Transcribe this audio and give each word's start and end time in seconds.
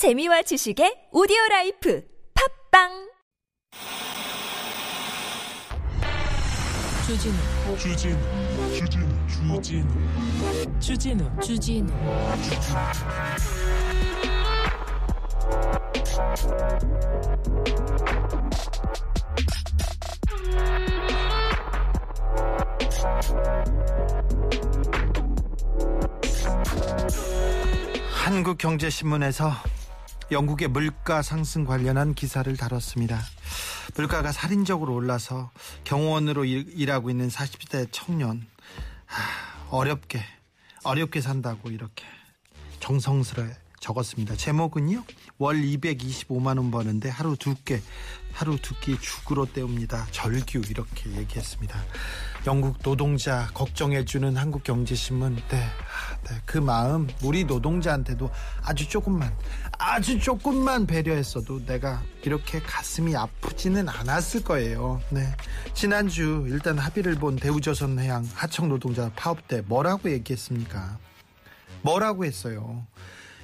재미와 0.00 0.40
지식의 0.40 1.08
오디오 1.12 1.36
라이프 1.50 2.02
팝빵! 2.72 3.10
주진우. 7.06 7.36
주진우 7.76 8.16
주진우 8.72 9.60
주진우. 9.60 10.80
주진우 10.80 11.40
주진우. 11.42 11.92
한국경제신문에서 28.24 29.52
영국의 30.30 30.68
물가 30.68 31.22
상승 31.22 31.64
관련한 31.64 32.14
기사를 32.14 32.56
다뤘습니다. 32.56 33.20
물가가 33.96 34.30
살인적으로 34.30 34.94
올라서 34.94 35.50
경호원으로 35.84 36.44
일, 36.44 36.66
일하고 36.74 37.10
있는 37.10 37.28
40대 37.28 37.88
청년 37.90 38.46
하, 39.06 39.22
어렵게 39.70 40.20
어렵게 40.84 41.20
산다고 41.20 41.70
이렇게 41.70 42.04
정성스레 42.78 43.56
적었습니다. 43.80 44.36
제목은요. 44.36 45.02
월 45.38 45.56
225만 45.56 46.58
원 46.58 46.70
버는데 46.70 47.08
하루 47.08 47.34
두 47.36 47.54
끼, 47.64 47.80
하루 48.32 48.56
두 48.58 48.74
끼 48.80 48.98
죽으로 49.00 49.46
때웁니다. 49.46 50.06
절규 50.10 50.62
이렇게 50.68 51.10
얘기했습니다. 51.16 51.82
영국 52.46 52.78
노동자 52.82 53.48
걱정해주는 53.54 54.36
한국경제신문. 54.36 55.36
네, 55.48 55.62
아, 55.62 56.16
네, 56.28 56.40
그 56.46 56.58
마음 56.58 57.08
우리 57.22 57.44
노동자한테도 57.44 58.30
아주 58.62 58.88
조금만, 58.88 59.34
아주 59.78 60.18
조금만 60.18 60.86
배려했어도 60.86 61.64
내가 61.64 62.02
이렇게 62.22 62.60
가슴이 62.60 63.16
아프지는 63.16 63.88
않았을 63.88 64.44
거예요. 64.44 65.00
네, 65.10 65.34
지난주 65.74 66.44
일단 66.48 66.78
합의를 66.78 67.14
본 67.16 67.36
대우조선해양 67.36 68.28
하청 68.34 68.68
노동자 68.68 69.10
파업 69.16 69.48
때 69.48 69.62
뭐라고 69.62 70.10
얘기했습니까? 70.10 70.98
뭐라고 71.82 72.26
했어요? 72.26 72.86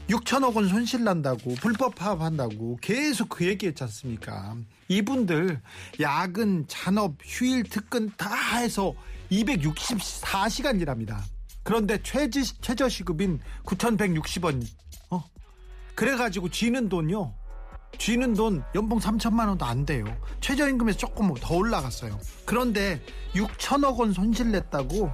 6천억 0.09 0.55
원 0.55 0.69
손실 0.69 1.03
난다고 1.03 1.55
불법 1.57 1.97
파업한다고 1.97 2.79
계속 2.81 3.29
그 3.29 3.45
얘기했지 3.47 3.83
않습니까? 3.85 4.57
이분들 4.89 5.61
야근, 6.01 6.67
잔업, 6.69 7.17
휴일, 7.23 7.65
특근 7.65 8.11
다 8.17 8.59
해서 8.59 8.95
264시간 9.33 10.81
일합니다. 10.81 11.25
그런데 11.65 12.01
최저, 12.05 12.41
최저 12.61 12.89
시급인 12.89 13.41
9,160원. 13.65 14.65
어? 15.11 15.25
그래가지고 15.97 16.51
쥐는 16.51 16.89
돈요. 16.89 17.35
쥐는 17.99 18.35
돈 18.35 18.63
연봉 18.77 19.01
3천만 19.01 19.49
원도 19.49 19.65
안 19.65 19.85
돼요. 19.85 20.05
최저임금에서 20.41 20.99
조금 20.99 21.35
더 21.35 21.57
올라갔어요. 21.57 22.21
그런데 22.45 23.01
6천억 23.35 23.99
원 23.99 24.13
손실 24.13 24.53
냈다고 24.53 25.11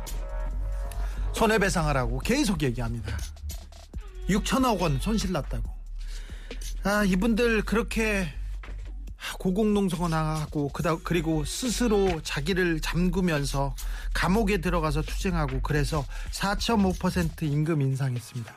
손해배상하라고 1.32 2.18
계속 2.18 2.62
얘기합니다. 2.62 3.16
6천억 4.28 4.80
원 4.80 4.98
손실 5.00 5.32
났다고. 5.32 5.70
아, 6.84 7.04
이분들 7.04 7.62
그렇게 7.62 8.28
고공농성하고 9.38 10.70
그다 10.70 10.96
그리고 11.04 11.44
스스로 11.44 12.20
자기를 12.22 12.80
잠그면서 12.80 13.74
감옥에 14.12 14.58
들어가서 14.58 15.02
투쟁하고 15.02 15.60
그래서 15.62 16.04
4.5% 16.32 17.42
임금 17.42 17.82
인상했습니다. 17.82 18.54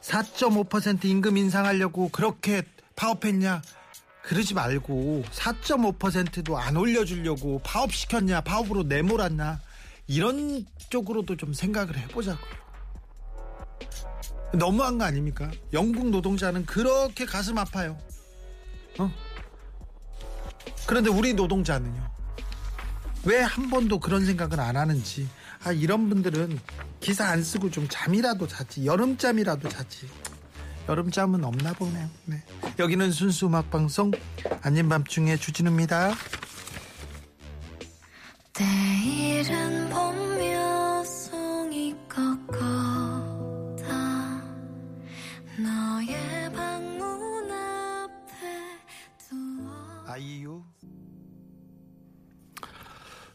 4.5% 0.00 1.04
임금 1.04 1.36
인상하려고 1.36 2.08
그렇게 2.08 2.62
파업했냐? 2.96 3.62
그러지 4.22 4.54
말고 4.54 5.24
4.5%도 5.30 6.58
안 6.58 6.76
올려주려고 6.76 7.60
파업시켰냐? 7.62 8.40
파업으로 8.42 8.84
내몰았냐? 8.84 9.60
이런 10.06 10.66
쪽으로도 10.90 11.36
좀 11.36 11.52
생각을 11.52 11.98
해보자고요. 11.98 12.63
너무한 14.54 14.98
거 14.98 15.04
아닙니까? 15.04 15.50
영국 15.72 16.10
노동자는 16.10 16.66
그렇게 16.66 17.24
가슴 17.26 17.58
아파요. 17.58 17.98
어? 18.98 19.10
그런데 20.86 21.10
우리 21.10 21.32
노동자는요. 21.34 22.10
왜 23.24 23.40
한 23.42 23.70
번도 23.70 24.00
그런 24.00 24.26
생각을 24.26 24.60
안 24.60 24.76
하는지. 24.76 25.26
아, 25.64 25.72
이런 25.72 26.10
분들은 26.10 26.58
기사 27.00 27.26
안 27.26 27.42
쓰고 27.42 27.70
좀 27.70 27.86
잠이라도 27.88 28.46
자지. 28.46 28.84
여름잠이라도 28.84 29.68
자지. 29.70 30.08
여름잠은 30.88 31.42
없나 31.42 31.72
보네요. 31.72 32.10
네. 32.26 32.42
여기는 32.78 33.10
순수 33.12 33.46
음악 33.46 33.70
방송 33.70 34.10
아닌 34.60 34.90
밤중에 34.90 35.38
주진우입니다. 35.38 36.12
내일은 38.58 39.83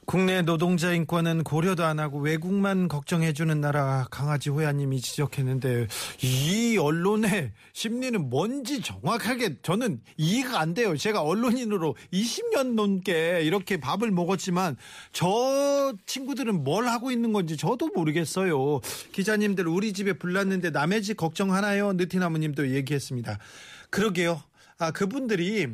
국내 0.10 0.42
노동자 0.42 0.92
인권은 0.92 1.44
고려도 1.44 1.86
안 1.86 2.00
하고 2.00 2.18
외국만 2.18 2.88
걱정해주는 2.88 3.62
나라 3.62 4.08
강아지 4.10 4.50
호야님이 4.50 5.02
지적했는데 5.02 5.86
이 6.24 6.78
언론의 6.80 7.52
심리는 7.74 8.28
뭔지 8.28 8.82
정확하게 8.82 9.58
저는 9.62 10.02
이해가 10.18 10.62
안 10.62 10.74
돼요. 10.74 10.98
제가 10.98 11.22
언론인으로 11.22 11.96
20년 12.12 12.74
넘게 12.74 13.42
이렇게 13.44 13.80
밥을 13.80 14.10
먹었지만 14.10 14.78
저 15.12 15.94
친구들은 16.08 16.64
뭘 16.64 16.88
하고 16.88 17.12
있는 17.12 17.32
건지 17.32 17.56
저도 17.56 17.90
모르겠어요. 17.90 18.80
기자님들 19.12 19.68
우리 19.68 19.94
집에 19.94 20.14
불났는데 20.14 20.72
남의 20.72 21.04
집 21.04 21.18
걱정하나요? 21.18 21.94
느티나무님도 21.94 22.72
얘기했습니다. 22.72 23.38
그러게요. 23.92 24.42
아 24.80 24.90
그분들이 24.90 25.68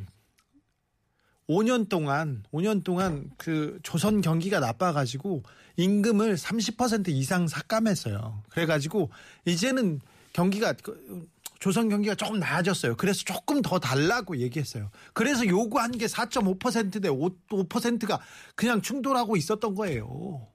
5년 1.50 1.90
동안 1.90 2.44
5년 2.52 2.84
동안 2.84 3.30
그 3.38 3.80
조선 3.84 4.22
경기가 4.22 4.60
나빠가지고 4.60 5.44
임금을 5.78 6.36
30% 6.36 7.10
이상 7.10 7.48
삭감했어요. 7.48 8.44
그래가지고 8.50 9.10
이제는 9.46 10.02
경기가 10.34 10.74
그 10.74 11.28
조선 11.60 11.90
경기가 11.90 12.16
조금 12.16 12.40
나아졌어요. 12.40 12.96
그래서 12.96 13.24
조금 13.24 13.62
더 13.62 13.80
달라고 13.80 14.38
얘기했어요. 14.38 14.90
그래서 15.14 15.48
요구한 15.48 15.92
게 15.92 16.06
4.5%대 16.06 17.10
5%가 17.10 18.20
그냥 18.56 18.82
충돌하고 18.82 19.36
있었던 19.36 19.74
거예요. 19.76 20.48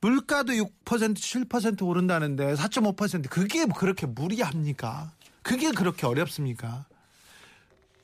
물가도 0.00 0.52
6% 0.52 0.68
7% 0.84 1.82
오른다는데 1.86 2.54
4.5% 2.54 3.28
그게 3.30 3.64
그렇게 3.66 4.06
무리합니까? 4.06 5.12
그게 5.42 5.70
그렇게 5.70 6.06
어렵습니까? 6.06 6.86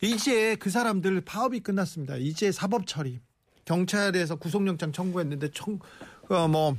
이제 0.03 0.56
그 0.56 0.71
사람들 0.71 1.21
파업이 1.22 1.61
끝났습니다. 1.61 2.16
이제 2.16 2.53
사법 2.53 2.87
처리. 2.87 3.21
경찰에서 3.65 4.37
구속영장 4.37 4.93
청구했는데 4.93 5.50
청, 5.53 5.78
어, 6.28 6.49
뭐, 6.49 6.77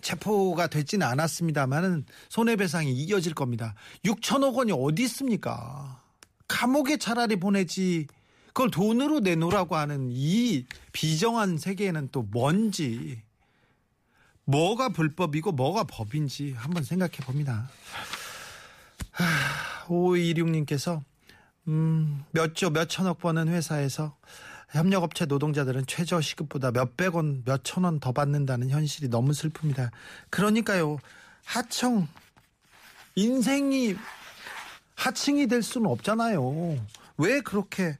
체포가 0.00 0.68
되지는 0.68 1.06
않았습니다만은 1.06 2.04
손해배상이 2.28 2.92
이어질 2.92 3.34
겁니다. 3.34 3.74
6천억 4.04 4.54
원이 4.54 4.72
어디 4.72 5.02
있습니까? 5.04 6.02
감옥에 6.46 6.98
차라리 6.98 7.36
보내지. 7.36 8.06
그걸 8.48 8.70
돈으로 8.70 9.20
내놓으라고 9.20 9.74
하는 9.74 10.10
이 10.12 10.64
비정한 10.92 11.58
세계에는 11.58 12.10
또 12.12 12.22
뭔지, 12.22 13.20
뭐가 14.44 14.90
불법이고 14.90 15.52
뭐가 15.52 15.84
법인지 15.84 16.52
한번 16.52 16.84
생각해 16.84 17.16
봅니다. 17.24 17.68
5526님께서 19.86 21.02
음, 21.68 22.24
몇 22.32 22.54
조, 22.54 22.70
몇 22.70 22.88
천억 22.88 23.18
버는 23.18 23.48
회사에서 23.48 24.16
협력업체 24.70 25.26
노동자들은 25.26 25.86
최저 25.86 26.20
시급보다 26.20 26.72
몇백 26.72 27.14
원, 27.14 27.42
몇천 27.44 27.84
원 27.84 28.00
더 28.00 28.12
받는다는 28.12 28.70
현실이 28.70 29.08
너무 29.08 29.30
슬픕니다. 29.32 29.90
그러니까요, 30.30 30.98
하청, 31.44 32.08
인생이 33.14 33.94
하층이 34.96 35.46
될 35.46 35.62
수는 35.62 35.88
없잖아요. 35.90 36.76
왜 37.18 37.40
그렇게, 37.40 37.98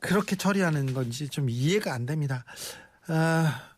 그렇게 0.00 0.36
처리하는 0.36 0.94
건지 0.94 1.28
좀 1.28 1.50
이해가 1.50 1.92
안 1.92 2.06
됩니다. 2.06 2.44
아, 3.08 3.70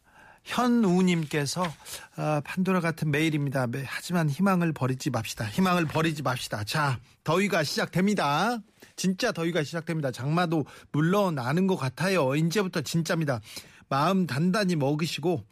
현우님께서 0.49 1.63
어, 1.63 2.41
판도라 2.45 2.81
같은 2.81 3.11
메일입니다. 3.11 3.67
매- 3.67 3.85
하지만 3.87 4.29
희망을 4.29 4.73
버리지 4.73 5.11
맙시다. 5.11 5.45
희망을 5.47 5.85
버리지 5.87 6.23
맙시다. 6.23 6.65
자, 6.65 6.99
더위가 7.25 7.63
시작됩니다. 7.65 8.59
진짜 8.97 9.31
더위가 9.31 9.63
시작됩니다. 9.63 10.11
장마도 10.11 10.65
물러나는 10.91 11.67
것 11.67 11.77
같아요. 11.77 12.35
이제부터 12.35 12.81
진짜입니다. 12.81 13.41
마음 13.91 14.27
단단히 14.27 14.77
먹으시고 14.77 15.45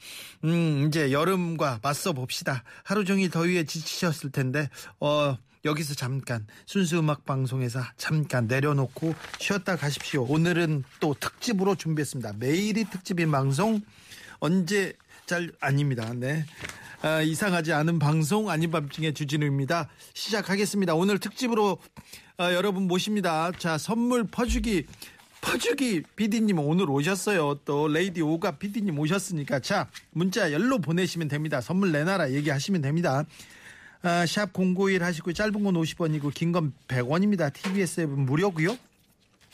음 0.44 0.84
이제 0.88 1.10
여름과 1.12 1.81
맞서 1.82 2.12
봅시다. 2.12 2.64
하루 2.84 3.04
종일 3.04 3.31
더위에 3.31 3.64
지치셨을 3.64 4.31
텐데 4.31 4.69
어 5.00 5.37
여기서 5.66 5.94
잠깐 5.94 6.46
순수 6.64 6.98
음악 6.98 7.26
방송에서 7.26 7.80
잠깐 7.96 8.46
내려놓고 8.46 9.14
쉬었다 9.38 9.76
가십시오. 9.76 10.22
오늘은 10.22 10.84
또 11.00 11.14
특집으로 11.18 11.74
준비했습니다. 11.74 12.34
매일이 12.38 12.84
특집인 12.84 13.30
방송 13.30 13.82
언제 14.38 14.94
잘 15.26 15.50
아닙니다. 15.60 16.12
네. 16.14 16.46
아, 17.02 17.20
이상하지 17.20 17.72
않은 17.72 17.98
방송 17.98 18.48
아닌 18.48 18.70
밤중에 18.70 19.12
주진우입니다. 19.12 19.88
시작하겠습니다. 20.14 20.94
오늘 20.94 21.18
특집으로 21.18 21.78
아, 22.38 22.52
여러분 22.52 22.86
모십니다. 22.86 23.50
자 23.58 23.76
선물 23.76 24.24
퍼주기 24.24 24.86
퍼주기 25.40 26.02
PD님 26.14 26.58
오늘 26.60 26.88
오셨어요. 26.88 27.60
또 27.64 27.88
레이디 27.88 28.22
오가 28.22 28.52
PD님 28.52 28.98
오셨으니까 28.98 29.60
자 29.60 29.88
문자 30.10 30.52
열로 30.52 30.78
보내시면 30.78 31.28
됩니다. 31.28 31.60
선물 31.60 31.92
내놔라 31.92 32.32
얘기하시면 32.32 32.82
됩니다. 32.82 33.24
아, 34.06 34.25
샵091 34.25 35.00
하시고 35.00 35.32
짧은 35.32 35.64
건 35.64 35.75
50원이고 35.75 36.32
긴 36.32 36.53
건 36.53 36.73
100원입니다. 36.87 37.53
TBS 37.53 38.03
앱은 38.03 38.20
무료고요. 38.20 38.79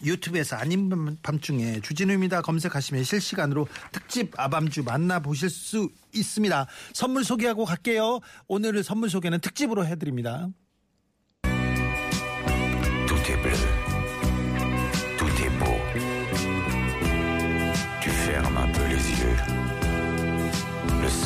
유튜브에서 0.05 0.57
아닌 0.57 1.17
밤중에 1.23 1.81
주진우입니다 1.81 2.43
검색하시면 2.43 3.05
실시간으로 3.05 3.67
특집 3.93 4.39
아밤주 4.39 4.83
만나보실 4.83 5.49
수 5.49 5.89
있습니다. 6.13 6.67
선물 6.93 7.25
소개하고 7.25 7.65
갈게요. 7.65 8.21
오늘 8.47 8.83
선물 8.83 9.09
소개는 9.09 9.41
특집으로 9.41 9.87
해드립니다. 9.87 10.49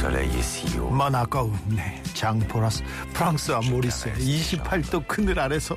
Le 0.06 0.12
soleil 0.12 0.38
est 0.38 0.42
si 0.42 0.78
haut. 0.78 0.94
모나코 0.94 1.52
네, 1.66 2.00
장보라스 2.14 2.84
프랑스와 3.12 3.60
모리스 3.62 4.12
28도 4.12 5.06
그늘 5.08 5.38
아래서 5.40 5.76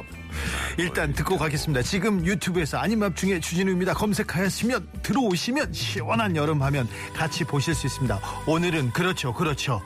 일단 0.77 1.13
듣고 1.13 1.37
가겠습니다. 1.37 1.81
지금 1.81 2.23
유튜브에서 2.23 2.79
밤 2.79 3.15
중에 3.15 3.39
주진우입니다. 3.39 3.95
검색하시면 3.95 4.87
들어오시면 5.01 5.73
시원한 5.73 6.35
여름 6.35 6.61
하면 6.61 6.87
같이 7.15 7.43
보실 7.43 7.73
수 7.73 7.87
있습니다. 7.87 8.19
오늘은 8.45 8.91
그렇죠, 8.91 9.33
그렇죠. 9.33 9.81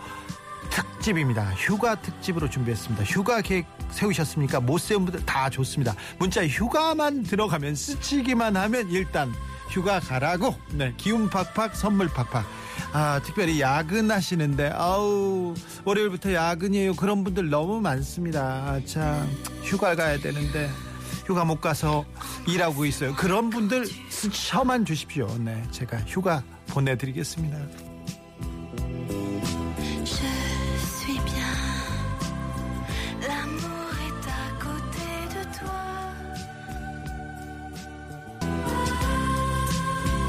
특집입니다. 0.70 1.52
휴가 1.54 1.96
특집으로 1.96 2.50
준비했습니다. 2.50 3.06
휴가 3.06 3.42
계획 3.42 3.66
세우셨습니까? 3.92 4.60
못 4.60 4.80
세운 4.80 5.06
분들 5.06 5.26
다 5.26 5.50
좋습니다. 5.50 5.96
문자에 6.20 6.48
휴가만 6.48 7.24
들어가면 7.24 7.76
스치기만 7.76 8.58
하면 8.58 8.90
일단 8.90 9.34
휴가 9.70 10.00
가라고. 10.00 10.56
네, 10.72 10.94
기운 10.98 11.30
팍팍 11.30 11.76
선물 11.76 12.10
팍팍. 12.10 12.46
아, 12.94 13.20
특별히 13.24 13.60
야근하시는데 13.60 14.70
아우 14.76 15.56
월요일부터 15.84 16.32
야근이에요. 16.34 16.94
그런 16.96 17.24
분들 17.24 17.50
너무 17.50 17.82
많습니다. 17.82 18.80
참 18.86 19.28
휴가 19.64 19.96
가야 19.96 20.18
되는데 20.20 20.70
휴가 21.26 21.44
못 21.44 21.60
가서 21.60 22.06
일하고 22.48 22.86
있어요. 22.86 23.16
그런 23.16 23.50
분들 23.50 23.88
스쳐만 24.10 24.86
주십시오. 24.86 25.28
네, 25.40 25.64
제가 25.72 25.98
휴가 26.06 26.44
보내드리겠습니다. 26.68 27.93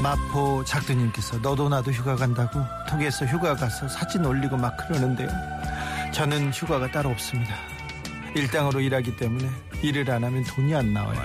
마포 0.05 0.63
작두님께서 0.65 1.39
너도 1.39 1.67
나도 1.67 1.91
휴가 1.91 2.15
간다고 2.15 2.59
톡에서 2.87 3.25
휴가 3.25 3.55
가서 3.55 3.87
사진 3.87 4.23
올리고 4.23 4.55
막 4.55 4.77
그러는데요. 4.77 5.27
저는 6.13 6.51
휴가가 6.53 6.91
따로 6.91 7.09
없습니다. 7.09 7.55
일당으로 8.35 8.81
일하기 8.81 9.17
때문에 9.17 9.49
일을 9.81 10.11
안 10.11 10.23
하면 10.23 10.43
돈이 10.43 10.75
안 10.75 10.93
나와요. 10.93 11.19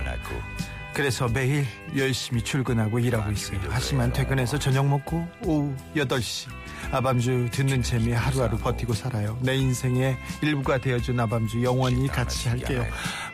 그래서 0.95 1.29
매일 1.29 1.67
열심히 1.95 2.41
출근하고 2.41 2.99
일하고 2.99 3.31
있어요. 3.33 3.61
하지만 3.69 4.15
퇴근해서 4.15 4.59
저녁 4.59 4.89
먹고 4.89 5.29
오후 5.45 5.77
8시 5.95 6.49
아밤주 6.91 7.51
듣는 7.53 7.83
재미에 7.83 8.15
하루하루 8.15 8.57
버티고 8.57 8.95
살아요. 8.95 9.39
내 9.43 9.57
인생의 9.57 10.17
일부가 10.41 10.79
되어준 10.79 11.21
아밤주 11.21 11.63
영원히 11.63 12.09
같이 12.09 12.49
할게요. 12.49 12.87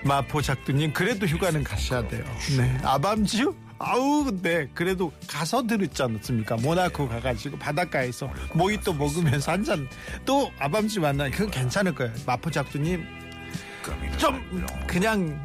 마포 0.02 0.42
작두님 0.42 0.92
그래도 0.92 1.24
휴가는 1.24 1.62
가셔야 1.62 2.08
돼요. 2.08 2.24
네, 2.58 2.76
아밤주? 2.82 3.54
아우, 3.78 4.30
네. 4.42 4.68
그래도 4.74 5.12
가서 5.28 5.66
들었지 5.66 6.02
않습니까? 6.02 6.56
모나코 6.56 7.08
가가지고 7.08 7.58
바닷가에서 7.58 8.30
모히또 8.54 8.92
먹으면서 8.94 9.52
한 9.52 9.64
잔 9.64 9.88
또 10.24 10.50
아밤주 10.58 11.00
만나 11.00 11.28
그건 11.30 11.50
괜찮을 11.50 11.94
거예요. 11.94 12.12
마포 12.26 12.50
작두님 12.50 13.04
좀 14.18 14.66
그냥 14.86 15.38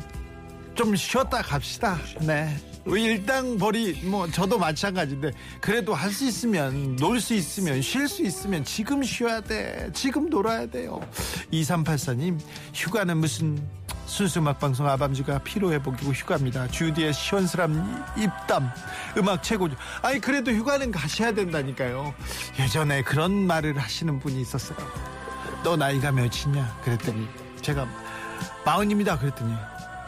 좀 0.76 0.96
쉬었다 0.96 1.42
갑시다. 1.42 1.98
네. 2.22 2.56
일당 2.88 3.58
벌이 3.60 3.94
뭐 4.06 4.28
저도 4.32 4.58
마찬가지인데 4.58 5.32
그래도 5.60 5.94
할 5.94 6.12
수 6.12 6.26
있으면 6.26 6.96
놀 6.96 7.20
수 7.20 7.36
있으면 7.36 7.80
쉴 7.82 8.08
수 8.08 8.24
있으면 8.24 8.64
지금 8.64 9.04
쉬어야 9.04 9.40
돼. 9.42 9.90
지금 9.94 10.30
놀아야 10.30 10.66
돼요. 10.66 11.00
2384님 11.54 12.40
휴가는 12.74 13.16
무슨 13.18 13.62
순수 14.12 14.40
음악 14.40 14.60
방송 14.60 14.90
아밤주가 14.90 15.40
피로 15.40 15.72
회복이고 15.72 16.12
휴가입니다. 16.12 16.68
주디의 16.68 17.14
시원스람 17.14 18.04
입담 18.18 18.70
음악 19.18 19.42
최고죠. 19.42 19.78
아니 20.02 20.20
그래도 20.20 20.52
휴가는 20.52 20.92
가셔야 20.92 21.32
된다니까요. 21.32 22.14
예전에 22.60 23.04
그런 23.04 23.32
말을 23.48 23.80
하시는 23.80 24.20
분이 24.20 24.42
있었어요. 24.42 24.78
너 25.64 25.78
나이가 25.78 26.12
몇이냐? 26.12 26.82
그랬더니 26.84 27.26
제가 27.62 27.88
마흔입니다. 28.66 29.18
그랬더니 29.18 29.56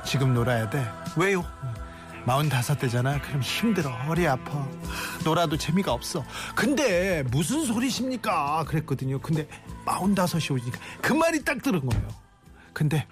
지금 0.04 0.34
놀아야 0.34 0.70
돼. 0.70 0.86
왜요? 1.16 1.46
마흔 2.26 2.50
다섯 2.50 2.78
대잖아. 2.78 3.22
그럼 3.22 3.42
힘들어. 3.42 3.90
허리 3.90 4.28
아파. 4.28 4.60
하, 4.60 4.68
놀아도 5.24 5.56
재미가 5.56 5.94
없어. 5.94 6.26
근데 6.56 7.24
무슨 7.32 7.66
소리십니까? 7.66 8.66
그랬거든요. 8.66 9.20
근데 9.20 9.48
마흔 9.86 10.14
다섯이 10.14 10.48
오니까 10.52 10.78
그 11.02 11.14
말이 11.14 11.42
딱 11.46 11.62
들은 11.62 11.86
거예요. 11.86 12.08
근데 12.74 13.08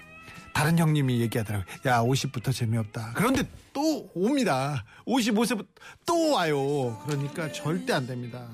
다른 0.54 0.78
형님이 0.78 1.20
얘기하더라고요. 1.22 1.66
야, 1.86 2.02
50부터 2.02 2.54
재미없다. 2.54 3.12
그런데 3.16 3.44
또 3.74 4.10
옵니다. 4.14 4.84
55세부터 5.08 5.66
또 6.06 6.32
와요. 6.34 7.02
그러니까 7.06 7.52
절대 7.52 7.94
안 7.94 8.06
됩니다. 8.06 8.48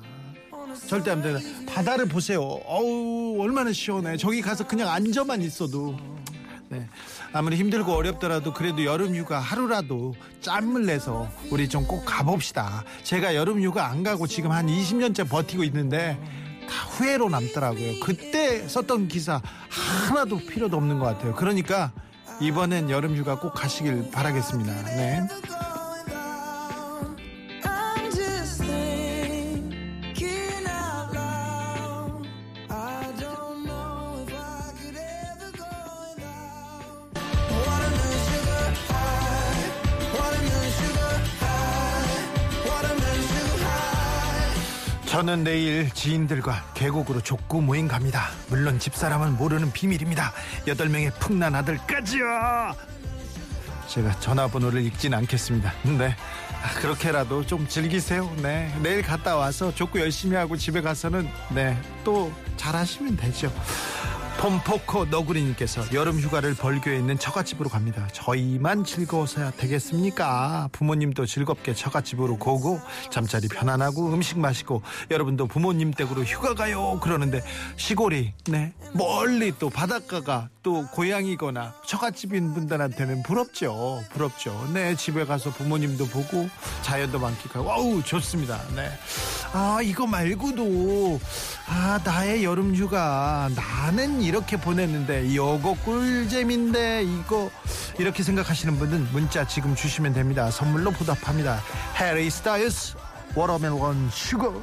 절대 0.86 1.10
안 1.10 1.22
됩니다. 1.22 1.46
바다를 1.72 2.06
보세요. 2.06 2.40
어우, 2.42 3.40
얼마나 3.40 3.72
시원해. 3.72 4.16
저기 4.16 4.40
가서 4.40 4.66
그냥 4.66 4.88
앉아만 4.90 5.42
있어도. 5.42 5.96
네. 6.70 6.86
아무리 7.32 7.56
힘들고 7.56 7.92
어렵더라도 7.92 8.52
그래도 8.52 8.84
여름 8.84 9.14
휴가 9.16 9.38
하루라도 9.40 10.14
짬을 10.42 10.84
내서 10.86 11.28
우리 11.50 11.66
좀 11.68 11.86
꼭 11.86 12.04
가봅시다. 12.04 12.84
제가 13.04 13.34
여름 13.34 13.62
휴가 13.62 13.86
안 13.88 14.02
가고 14.02 14.26
지금 14.26 14.50
한 14.52 14.66
20년째 14.66 15.28
버티고 15.28 15.64
있는데 15.64 16.18
다 16.68 16.74
후회로 16.90 17.28
남더라고요. 17.28 18.00
그때 18.00 18.68
썼던 18.68 19.08
기사 19.08 19.40
하나도 20.08 20.38
필요도 20.38 20.76
없는 20.76 20.98
것 20.98 21.06
같아요. 21.06 21.34
그러니까 21.34 21.92
이번엔 22.40 22.90
여름 22.90 23.16
휴가 23.16 23.38
꼭 23.40 23.54
가시길 23.54 24.10
바라겠습니다. 24.12 24.72
네. 24.84 25.28
저는 45.08 45.42
내일 45.42 45.90
지인들과 45.90 46.72
계곡으로 46.74 47.22
족구 47.22 47.62
모임 47.62 47.88
갑니다. 47.88 48.28
물론 48.48 48.78
집사람은 48.78 49.38
모르는 49.38 49.72
비밀입니다. 49.72 50.34
여덟 50.66 50.90
명의 50.90 51.10
풍난 51.18 51.54
아들까지요. 51.54 52.26
제가 53.86 54.20
전화번호를 54.20 54.82
읽진 54.82 55.14
않겠습니다. 55.14 55.72
네. 55.98 56.14
아, 56.62 56.80
그렇게라도 56.80 57.46
좀 57.46 57.66
즐기세요. 57.66 58.30
네. 58.42 58.70
내일 58.82 59.00
갔다 59.00 59.36
와서 59.36 59.74
족구 59.74 59.98
열심히 59.98 60.36
하고 60.36 60.58
집에 60.58 60.82
가서는 60.82 61.26
네. 61.54 61.80
또 62.04 62.30
잘하시면 62.58 63.16
되죠. 63.16 63.50
폼포코 64.38 65.06
너구리님께서 65.06 65.92
여름 65.92 66.20
휴가를 66.20 66.54
벌교에 66.54 66.96
있는 66.96 67.18
처갓집으로 67.18 67.68
갑니다. 67.68 68.06
저희만 68.12 68.84
즐거워서야 68.84 69.50
되겠습니까? 69.50 70.68
부모님도 70.70 71.26
즐겁게 71.26 71.74
처갓집으로 71.74 72.38
고고 72.38 72.80
잠자리 73.10 73.48
편안하고 73.48 74.12
음식 74.12 74.38
맛있고 74.38 74.82
여러분도 75.10 75.48
부모님 75.48 75.90
댁으로 75.90 76.22
휴가 76.22 76.54
가요 76.54 77.00
그러는데 77.02 77.42
시골이 77.76 78.32
네 78.46 78.72
멀리 78.92 79.52
또 79.58 79.70
바닷가가 79.70 80.48
또 80.62 80.86
고향이거나 80.92 81.74
처갓집인 81.86 82.54
분들한테는 82.54 83.24
부럽죠. 83.24 84.02
부럽죠. 84.12 84.70
네 84.72 84.94
집에 84.94 85.24
가서 85.24 85.50
부모님도 85.50 86.06
보고 86.06 86.48
자연도 86.82 87.18
만끽하고 87.18 87.66
와우 87.66 88.02
좋습니다. 88.04 88.60
네. 88.76 88.88
아 89.52 89.80
이거 89.82 90.06
말고도 90.06 91.18
아 91.68 91.98
나의 92.04 92.44
여름 92.44 92.74
휴가 92.76 93.48
나는 93.56 94.20
이렇게 94.28 94.58
보냈는데 94.58 95.34
요거 95.34 95.78
꿀잼인데 95.86 97.02
이거 97.02 97.50
이렇게 97.98 98.22
생각하시는 98.22 98.78
분은 98.78 99.08
문자 99.10 99.46
지금 99.46 99.74
주시면 99.74 100.12
됩니다. 100.12 100.50
선물로 100.50 100.90
보답합니다. 100.90 101.62
해리 101.98 102.28
스타일스 102.28 102.94
Watermelon 103.34 104.10
Sugar. 104.12 104.62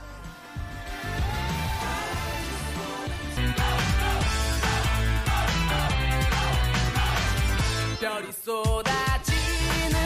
별이 8.00 8.32
쏟아지는 8.32 10.00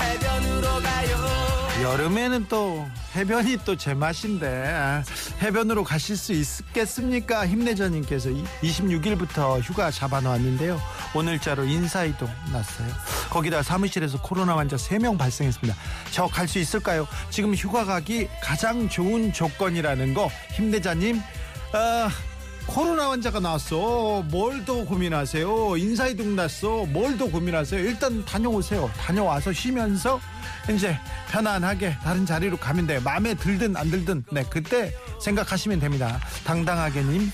해변으로 0.00 0.68
가요. 0.82 1.92
여름에는 1.92 2.46
또 2.48 2.88
해변이 3.16 3.56
또 3.64 3.74
제맛인데 3.76 4.66
아, 4.68 5.02
해변으로 5.40 5.84
가실 5.84 6.16
수 6.18 6.32
있겠습니까? 6.34 7.46
힘내자님께서 7.46 8.28
26일부터 8.62 9.60
휴가 9.62 9.90
잡아놓았는데요. 9.90 10.78
오늘자로 11.14 11.64
인사이동 11.64 12.28
났어요. 12.52 12.88
거기다 13.30 13.62
사무실에서 13.62 14.20
코로나 14.20 14.56
환자 14.56 14.76
3명 14.76 15.16
발생했습니다. 15.18 15.74
저 16.12 16.26
갈 16.28 16.46
수 16.46 16.58
있을까요? 16.58 17.08
지금 17.30 17.54
휴가 17.54 17.84
가기 17.86 18.28
가장 18.42 18.88
좋은 18.88 19.32
조건이라는 19.32 20.12
거 20.14 20.28
힘내자님 20.52 21.20
아, 21.72 22.10
코로나 22.66 23.10
환자가 23.10 23.40
나왔어. 23.40 24.22
뭘 24.30 24.64
더 24.66 24.84
고민하세요? 24.84 25.76
인사이동 25.76 26.34
났어. 26.36 26.84
뭘 26.86 27.16
더 27.16 27.26
고민하세요? 27.26 27.80
일단 27.80 28.24
다녀오세요. 28.24 28.90
다녀와서 28.98 29.52
쉬면서 29.52 30.20
이제 30.70 30.98
편안하게 31.30 31.96
다른 32.02 32.26
자리로 32.26 32.56
가면 32.56 32.86
돼요. 32.86 33.00
마음에 33.04 33.34
들든 33.34 33.76
안 33.76 33.90
들든 33.90 34.24
네 34.32 34.44
그때 34.50 34.92
생각하시면 35.20 35.78
됩니다. 35.80 36.18
당당하게님 36.44 37.30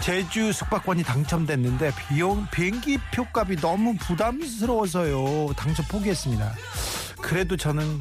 제주 0.00 0.52
숙박권이 0.52 1.04
당첨됐는데 1.04 1.92
비용 2.08 2.46
비행기 2.50 2.98
표값이 3.14 3.56
너무 3.56 3.94
부담스러워서요. 3.96 5.54
당첨 5.56 5.86
포기했습니다. 5.88 6.52
그래도 7.20 7.56
저는 7.56 8.00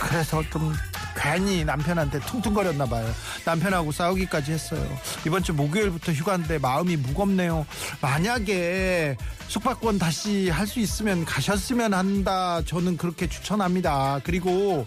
그래서 0.00 0.42
좀 0.50 0.72
괜히 1.16 1.64
남편한테 1.64 2.20
퉁퉁거렸나 2.20 2.86
봐요. 2.86 3.08
남편하고 3.44 3.92
싸우기까지 3.92 4.52
했어요. 4.52 4.84
이번 5.26 5.42
주 5.42 5.52
목요일부터 5.52 6.12
휴가인데 6.12 6.58
마음이 6.58 6.96
무겁네요. 6.96 7.66
만약에 8.00 9.16
숙박권 9.48 9.98
다시 9.98 10.48
할 10.50 10.66
수 10.66 10.80
있으면 10.80 11.24
가셨으면 11.24 11.92
한다. 11.94 12.60
저는 12.64 12.96
그렇게 12.96 13.28
추천합니다. 13.28 14.20
그리고 14.24 14.86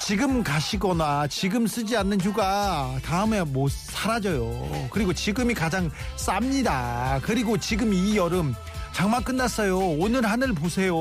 지금 0.00 0.42
가시거나 0.42 1.26
지금 1.28 1.66
쓰지 1.66 1.96
않는 1.96 2.20
휴가 2.20 2.98
다음에 3.04 3.42
못 3.42 3.70
사라져요. 3.70 4.88
그리고 4.90 5.12
지금이 5.12 5.54
가장 5.54 5.90
쌉니다. 6.16 7.20
그리고 7.22 7.56
지금 7.58 7.92
이 7.94 8.16
여름 8.16 8.54
장마 8.92 9.20
끝났어요. 9.20 9.78
오늘 9.78 10.26
하늘 10.26 10.52
보세요. 10.52 10.94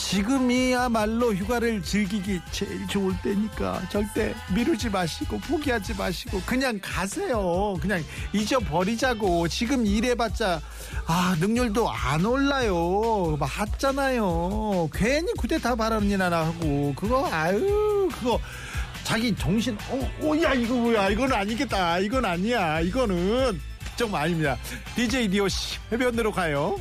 지금이야말로 0.00 1.34
휴가를 1.34 1.82
즐기기 1.82 2.40
제일 2.50 2.86
좋을 2.88 3.14
때니까 3.22 3.80
절대 3.90 4.34
미루지 4.54 4.88
마시고 4.88 5.38
포기하지 5.38 5.94
마시고 5.94 6.40
그냥 6.46 6.80
가세요. 6.82 7.76
그냥 7.80 8.02
잊어버리자고. 8.32 9.46
지금 9.48 9.86
일해봤자 9.86 10.60
아 11.06 11.36
능률도 11.38 11.88
안 11.88 12.24
올라요. 12.24 13.36
맞잖아요. 13.38 14.88
괜히 14.92 15.32
구대타 15.34 15.76
발언이나 15.76 16.30
하고 16.30 16.92
그거 16.96 17.28
아유 17.30 18.08
그거 18.12 18.40
자기 19.04 19.34
정신 19.36 19.76
어, 19.90 20.10
어, 20.22 20.42
야 20.42 20.54
이거 20.54 20.74
뭐야 20.74 21.10
이건 21.10 21.32
아니겠다 21.32 21.98
이건 21.98 22.24
아니야 22.24 22.80
이거는 22.80 23.60
정말 23.96 24.24
아닙니다 24.24 24.56
DJ 24.94 25.28
디오 25.28 25.48
씨 25.48 25.78
해변으로 25.90 26.30
가요 26.30 26.78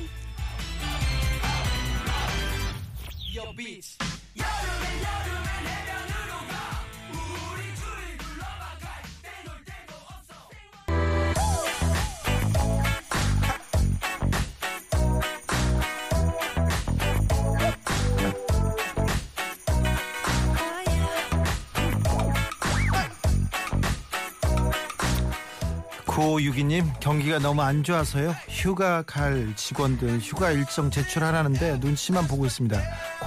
구호유기님 26.06 26.86
경기가 27.00 27.40
너무 27.40 27.62
안 27.62 27.84
좋아서요. 27.84 28.36
휴가 28.50 29.02
갈 29.04 29.54
직원들 29.56 30.20
휴가 30.20 30.52
일정 30.52 30.92
제출하라는데 30.92 31.78
눈치만 31.80 32.28
보고 32.28 32.46
있습니다 32.46 32.78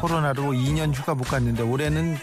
코로나로 0.03 0.51
2년 0.51 0.93
휴가 0.93 1.15
못 1.15 1.29
갔는데 1.29 1.63
올해는 1.63 2.17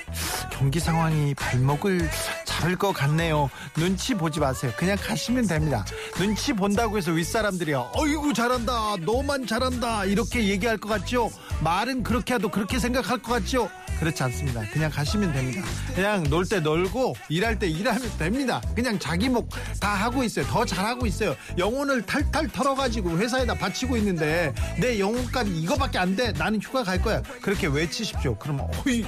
경기 0.51 0.81
상황이 0.81 1.33
발목을 1.33 2.09
잡을 2.43 2.75
것 2.75 2.91
같네요. 2.91 3.49
눈치 3.73 4.13
보지 4.13 4.41
마세요. 4.41 4.73
그냥 4.75 4.97
가시면 4.99 5.47
됩니다. 5.47 5.85
눈치 6.17 6.51
본다고 6.51 6.97
해서 6.97 7.11
윗사람들이 7.11 7.73
어이구 7.73 8.33
잘한다. 8.33 8.97
너만 9.05 9.47
잘한다. 9.47 10.03
이렇게 10.03 10.49
얘기할 10.49 10.77
것 10.77 10.89
같죠? 10.89 11.31
말은 11.63 12.03
그렇게 12.03 12.33
해도 12.33 12.49
그렇게 12.49 12.79
생각할 12.79 13.19
것 13.19 13.31
같죠 13.31 13.69
그렇지 13.99 14.23
않습니다. 14.23 14.61
그냥 14.71 14.89
가시면 14.89 15.33
됩니다. 15.33 15.61
그냥 15.93 16.23
놀 16.29 16.45
때 16.45 16.59
놀고 16.59 17.15
일할 17.29 17.59
때 17.59 17.67
일하면 17.67 18.01
됩니다. 18.17 18.61
그냥 18.75 18.97
자기 18.97 19.29
목 19.29 19.49
다 19.79 19.89
하고 19.93 20.23
있어요. 20.23 20.45
더 20.45 20.65
잘하고 20.65 21.05
있어요. 21.05 21.35
영혼을 21.57 22.01
탈탈 22.05 22.47
털어가지고 22.49 23.17
회사에다 23.17 23.53
바치고 23.55 23.95
있는데 23.97 24.53
내 24.79 24.99
영혼까지 24.99 25.51
이거밖에 25.51 25.97
안 25.97 26.15
돼. 26.15 26.31
나는 26.33 26.61
휴가 26.61 26.83
갈 26.83 27.01
거야. 27.01 27.21
그렇게 27.41 27.67
외치십시오. 27.67 28.35
그러면 28.37 28.67
어이 28.85 29.05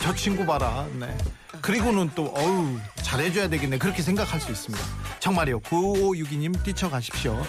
저 0.00 0.14
친구 0.14 0.46
봐라. 0.46 0.86
네. 0.98 1.16
그리고는 1.60 2.10
또 2.14 2.32
어우 2.36 2.78
잘해줘야 3.02 3.48
되겠네. 3.48 3.78
그렇게 3.78 4.02
생각할 4.02 4.40
수 4.40 4.50
있습니다. 4.52 4.84
정말요. 5.18 5.60
9562님 5.60 6.62
뛰쳐가십시오. 6.62 7.42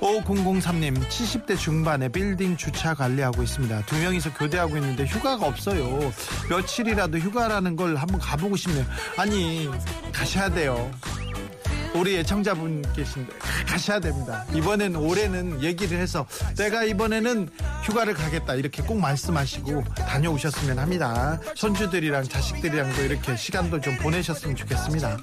5003님 0.00 0.98
70대 1.08 1.56
중반에 1.56 2.08
빌딩 2.08 2.56
주차 2.56 2.94
관리하고 2.94 3.42
있습니다. 3.42 3.82
두 3.86 3.96
명이서 3.96 4.34
교대하고 4.34 4.76
있는데 4.78 5.04
휴가가 5.04 5.46
없어요. 5.46 6.12
며칠이라도 6.50 7.18
휴가라는 7.18 7.76
걸 7.76 7.96
한번 7.96 8.18
가보고 8.20 8.56
싶네요. 8.56 8.84
아니 9.16 9.70
가셔야 10.12 10.48
돼요 10.48 10.90
우리 11.94 12.16
애청자분 12.16 12.82
계신데 12.94 13.32
가셔야 13.66 14.00
됩니다. 14.00 14.44
이번엔 14.54 14.96
올해는 14.96 15.62
얘기를 15.62 15.98
해서 15.98 16.26
내가 16.56 16.84
이번에는 16.84 17.48
휴가를 17.84 18.14
가겠다 18.14 18.54
이렇게 18.54 18.82
꼭 18.82 18.98
말씀하시고 18.98 19.84
다녀오셨으면 19.94 20.78
합니다. 20.78 21.38
손주들이랑 21.54 22.24
자식들이랑도 22.24 23.02
이렇게 23.02 23.36
시간도 23.36 23.80
좀 23.80 23.96
보내셨으면 23.98 24.56
좋겠습니다. 24.56 25.18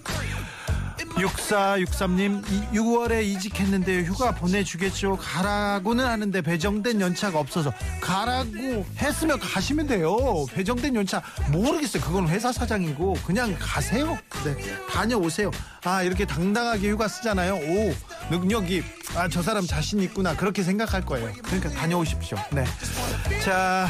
6463님 1.08 2.44
6월에 2.74 3.24
이직했는데 3.24 4.04
휴가 4.04 4.32
보내주겠죠. 4.34 5.18
가라고는 5.18 6.06
하는데 6.06 6.42
배정된 6.42 7.02
연차가 7.02 7.40
없어서. 7.40 7.72
가라고 8.02 8.86
했으면 8.98 9.40
가시면 9.40 9.88
돼요. 9.88 10.18
배정된 10.54 10.96
연차 10.96 11.22
모르겠어요. 11.52 12.04
그건 12.04 12.28
회사 12.28 12.52
사장이고 12.52 13.16
그냥 13.26 13.56
가세요. 13.60 14.18
네 14.44 14.56
다녀오세요. 14.90 15.52
아 15.84 16.04
이렇게 16.04 16.26
당당하게 16.26 16.90
휴가 16.90 17.08
쓰잖아요. 17.08 17.56
오 17.56 17.94
능력이 18.30 18.84
아 19.16 19.28
저 19.30 19.42
사람 19.42 19.66
자신 19.66 20.00
있구나. 20.02 20.36
그렇게 20.36 20.64
생각할 20.64 21.06
거예요. 21.06 21.32
그러니까 21.44 21.70
다녀오십시오. 21.72 22.38
네자 22.52 23.90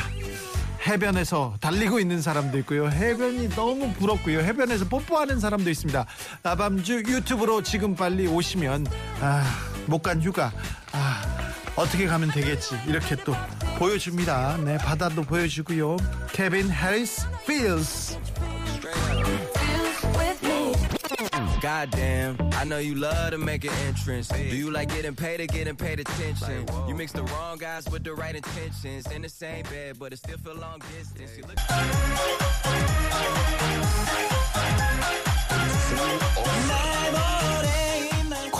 해변에서 0.85 1.55
달리고 1.59 1.99
있는 1.99 2.21
사람도 2.21 2.57
있고요. 2.59 2.89
해변이 2.89 3.49
너무 3.49 3.91
부럽고요. 3.93 4.39
해변에서 4.39 4.85
뽀뽀하는 4.85 5.39
사람도 5.39 5.69
있습니다. 5.69 6.05
나밤주 6.43 7.03
유튜브로 7.07 7.61
지금 7.63 7.95
빨리 7.95 8.27
오시면 8.27 8.87
아, 9.21 9.43
못 9.87 10.01
간 10.01 10.21
휴가 10.21 10.51
아, 10.93 11.21
어떻게 11.75 12.07
가면 12.07 12.31
되겠지 12.31 12.77
이렇게 12.87 13.15
또 13.17 13.35
보여줍니다. 13.77 14.57
네, 14.63 14.77
바다도 14.77 15.23
보여주고요. 15.23 15.97
케빈 16.31 16.69
해리스 16.71 17.27
필스 17.45 18.17
Goddamn, 21.69 22.35
I 22.53 22.63
know 22.63 22.79
you 22.79 22.95
love 22.95 23.29
to 23.29 23.37
make 23.37 23.63
an 23.63 23.71
entrance. 23.85 24.27
Do 24.29 24.55
you 24.55 24.71
like 24.71 24.89
getting 24.89 25.13
paid 25.15 25.39
or 25.39 25.45
getting 25.45 25.75
paid 25.75 25.99
attention? 25.99 26.65
You 26.87 26.95
mix 26.95 27.11
the 27.11 27.21
wrong 27.21 27.59
guys 27.59 27.87
with 27.91 28.03
the 28.03 28.15
right 28.15 28.35
intentions. 28.35 29.05
In 29.11 29.21
the 29.21 29.29
same 29.29 29.65
bed, 29.65 29.99
but 29.99 30.11
it 30.11 30.17
still 30.17 30.39
feel 30.39 30.55
long 30.55 30.81
distance. 30.97 31.37
You 31.37 31.43
look 31.43 31.59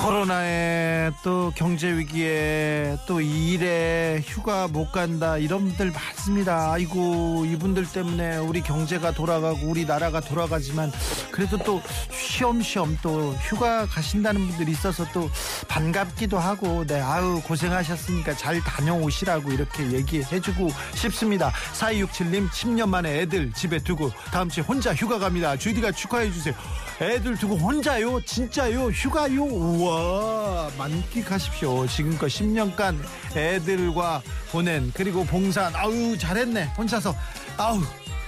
코로나에 0.02 1.12
또 1.24 1.52
경제 1.56 1.92
위기에 1.92 2.98
또 3.06 3.20
일에 3.20 4.22
휴가 4.26 4.70
못 4.70 4.94
간다 4.94 5.38
이런 5.38 5.66
분들 5.66 5.92
많습니다. 5.92 6.72
아이고 6.72 7.44
이분들 7.46 7.86
때문에 7.92 8.38
우리 8.38 8.62
경제가 8.62 9.12
돌아가고 9.12 9.68
우리 9.68 9.86
나라가 9.86 10.22
돌아가지만 10.22 10.90
그래도 11.32 11.58
또 11.58 11.82
쉬엄쉬엄 12.12 12.98
또 13.02 13.34
휴가 13.42 13.86
가신다는 13.88 14.48
분들이 14.48 14.72
있어서 14.72 15.06
또 15.12 15.30
반갑기도 15.68 16.40
하고 16.40 16.86
네 16.86 17.02
아유 17.02 17.42
고생하셨으니까 17.46 18.36
잘 18.38 18.62
다녀오시라고 18.62 19.52
이렇게 19.52 19.92
얘기해주고 19.92 20.70
싶습니다. 20.96 21.52
4267님 21.74 22.50
10년 22.50 22.88
만에 22.88 23.20
애들 23.20 23.52
집에 23.52 23.80
두고 23.80 24.12
다음 24.32 24.48
주에 24.48 24.64
혼자 24.64 24.94
휴가 24.94 25.20
갑니다. 25.20 25.58
주디가 25.58 25.92
축하해 25.92 26.32
주세요. 26.32 26.56
애들 27.02 27.38
두고 27.38 27.56
혼자요? 27.56 28.20
진짜요? 28.26 28.88
휴가요? 28.88 29.44
우와 29.44 30.70
만끽하십시오. 30.78 31.88
지금껏 31.88 32.28
10년간 32.28 32.98
애들과 33.38 34.22
보낸 34.52 34.92
그리고 34.94 35.24
봉산 35.24 35.74
아우 35.76 36.18
잘했네 36.18 36.74
혼자서 36.78 37.16
아우 37.58 37.80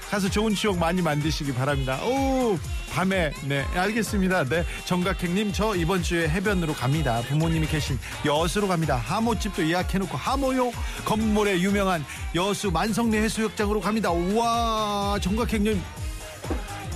가서 0.09 0.29
좋은 0.29 0.53
추억 0.55 0.77
많이 0.77 1.01
만드시기 1.01 1.53
바랍니다. 1.53 1.99
오 2.03 2.57
밤에 2.93 3.31
네 3.45 3.65
알겠습니다. 3.73 4.45
네 4.45 4.65
정각행님 4.85 5.51
저 5.51 5.75
이번 5.75 6.01
주에 6.01 6.29
해변으로 6.29 6.73
갑니다. 6.73 7.21
부모님이 7.27 7.67
계신 7.67 7.99
여수로 8.25 8.69
갑니다. 8.69 8.95
하모집도 8.95 9.67
예약해놓고 9.67 10.15
하모요 10.15 10.71
건물에 11.03 11.59
유명한 11.59 12.05
여수 12.35 12.71
만성리 12.71 13.17
해수욕장으로 13.17 13.81
갑니다. 13.81 14.11
우와 14.11 15.19
정각행님 15.21 15.81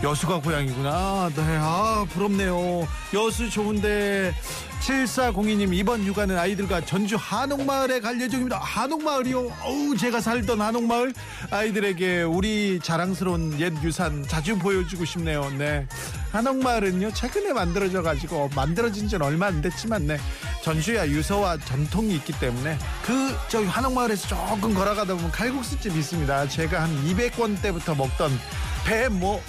여수가 0.04 0.42
고향이구나. 0.42 1.32
네, 1.36 1.42
아, 1.60 2.06
부럽네요. 2.10 2.88
여수 3.14 3.50
좋은데. 3.50 4.34
7402님, 4.82 5.74
이번 5.74 6.04
휴가는 6.04 6.38
아이들과 6.38 6.86
전주 6.86 7.16
한옥마을에 7.20 8.02
갈 8.02 8.22
예정입니다. 8.22 8.60
한옥마을이요? 8.60 9.52
어우, 9.64 9.98
제가 9.98 10.22
살던 10.22 10.62
한옥마을. 10.62 11.12
아이들에게 11.50 12.22
우리 12.22 12.80
자랑스러운 12.84 13.60
옛 13.60 13.74
유산 13.84 14.28
자주 14.28 14.60
보여주고 14.60 15.06
싶네요. 15.06 15.50
네. 15.58 15.88
한옥마을은요, 16.34 17.14
최근에 17.14 17.54
만들어져가지고, 17.54 18.52
만들어진 18.56 19.08
지는 19.08 19.26
얼마 19.26 19.48
안 19.48 19.62
됐지만, 19.62 20.06
네. 20.06 20.18
전주야 20.62 21.08
유서와 21.08 21.58
전통이 21.58 22.14
있기 22.16 22.34
때문에, 22.40 22.78
그, 23.04 23.36
저기 23.48 23.66
한옥마을에서 23.66 24.28
조금 24.28 24.76
걸어가다 24.76 25.16
보면 25.16 25.32
칼국수집 25.32 25.96
있습니다. 25.96 26.48
제가 26.50 26.84
한 26.84 26.90
200권 27.08 27.60
때부터 27.62 27.96
먹던 27.96 28.40
배 28.86 29.08
뭐, 29.08 29.42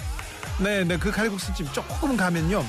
네 0.59 0.83
네 0.83 0.97
그 0.97 1.11
칼국수집 1.11 1.71
조금 1.73 2.17
가면요. 2.17 2.63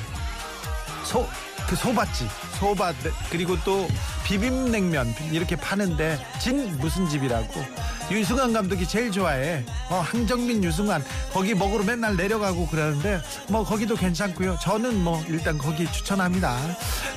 소 1.04 1.26
그 1.68 1.76
소밭집. 1.76 2.26
소밭 2.58 2.96
그리고 3.30 3.54
또 3.62 3.86
비빔냉면 4.24 5.14
이렇게 5.30 5.54
파는데 5.54 6.18
진 6.40 6.76
무슨 6.78 7.06
집이라고? 7.06 7.62
유승환 8.10 8.54
감독이 8.54 8.88
제일 8.88 9.12
좋아해. 9.12 9.64
어 9.90 9.96
항정민 10.00 10.64
유승환. 10.64 11.04
거기 11.30 11.54
먹으러 11.54 11.84
맨날 11.84 12.16
내려가고 12.16 12.66
그러는데 12.68 13.20
뭐 13.50 13.64
거기도 13.64 13.96
괜찮고요. 13.96 14.58
저는 14.62 15.04
뭐 15.04 15.22
일단 15.28 15.58
거기 15.58 15.90
추천합니다. 15.92 16.56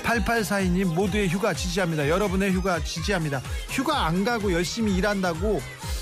8842님 0.03 0.93
모두의 0.93 1.29
휴가 1.29 1.53
지지합니다. 1.53 2.09
여러분의 2.09 2.51
휴가 2.51 2.83
지지합니다. 2.83 3.41
휴가 3.69 4.05
안 4.05 4.25
가고 4.25 4.51
열심히 4.51 4.95
일한다고 4.97 5.61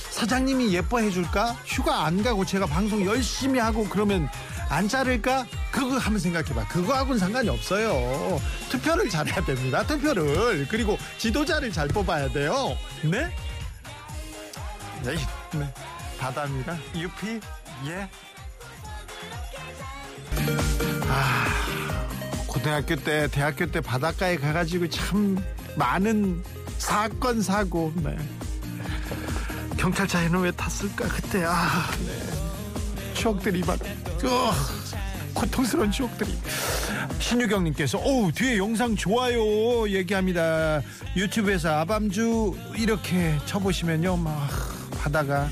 사장님이 0.10 0.74
예뻐해 0.74 1.12
줄까? 1.12 1.56
휴가 1.66 2.06
안 2.06 2.24
가고 2.24 2.44
제가 2.44 2.66
방송 2.66 3.06
열심히 3.06 3.60
하고 3.60 3.86
그러면 3.88 4.28
안 4.70 4.88
자를까? 4.88 5.46
그거 5.72 5.98
한번 5.98 6.20
생각해봐. 6.20 6.68
그거하고는 6.68 7.18
상관이 7.18 7.50
없어요. 7.50 8.40
투표를 8.70 9.10
잘해야 9.10 9.44
됩니다. 9.44 9.84
투표를. 9.86 10.68
그리고 10.70 10.98
지도자를 11.18 11.72
잘 11.72 11.88
뽑아야 11.88 12.30
돼요. 12.30 12.78
네? 13.04 13.30
네. 15.04 15.16
네. 15.58 15.74
바다입니다. 16.20 16.78
유피, 16.96 17.40
예. 17.88 18.10
아, 21.08 21.46
고등학교 22.46 22.96
때, 22.96 23.28
대학교 23.30 23.66
때 23.66 23.82
바닷가에 23.82 24.36
가가지고 24.36 24.90
참 24.90 25.44
많은 25.76 26.44
사건, 26.78 27.42
사고, 27.42 27.92
네. 27.96 28.16
경찰차에는 29.78 30.42
왜 30.42 30.52
탔을까 30.52 31.08
그때 31.08 31.44
아 31.46 31.90
네. 32.06 32.39
추억들이 33.20 33.60
막 33.66 33.78
어, 34.24 34.52
고통스러운 35.34 35.92
추억들이. 35.92 36.34
신유경님께서 37.20 37.98
오 37.98 38.32
뒤에 38.32 38.58
영상 38.58 38.96
좋아요. 38.96 39.90
얘기합니다. 39.90 40.82
유튜브에서 41.18 41.70
아밤주 41.80 42.56
이렇게 42.78 43.38
쳐보시면요 43.46 44.16
막 44.16 44.50
바다가 45.02 45.50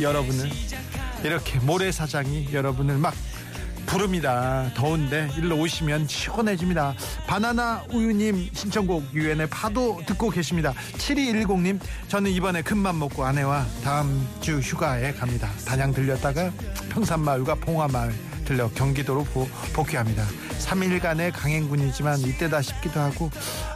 여러분을 0.00 0.48
이렇게 1.22 1.58
모래사장이 1.58 2.48
여러분을 2.54 2.96
막 2.96 3.14
부릅니다. 3.86 4.70
더운데 4.74 5.28
일로 5.36 5.56
오시면 5.58 6.06
시원해집니다. 6.08 6.94
바나나 7.26 7.84
우유님 7.92 8.50
신청곡 8.52 9.14
유엔의 9.14 9.48
파도 9.50 10.00
듣고 10.06 10.30
계십니다. 10.30 10.72
7210님 10.98 11.78
저는 12.08 12.30
이번에 12.30 12.62
큰맘 12.62 12.98
먹고 12.98 13.24
아내와 13.24 13.66
다음 13.82 14.26
주 14.40 14.58
휴가에 14.58 15.12
갑니다. 15.12 15.50
단양 15.66 15.92
들렸다가 15.92 16.50
평산마을과 16.90 17.56
봉화마을 17.56 18.14
들려 18.44 18.68
경기도로 18.70 19.24
보- 19.24 19.48
복귀합니다. 19.72 20.24
3일간의 20.64 21.32
강행군이지만 21.34 22.20
이때다 22.20 22.62
싶기도 22.62 23.00
하고 23.00 23.30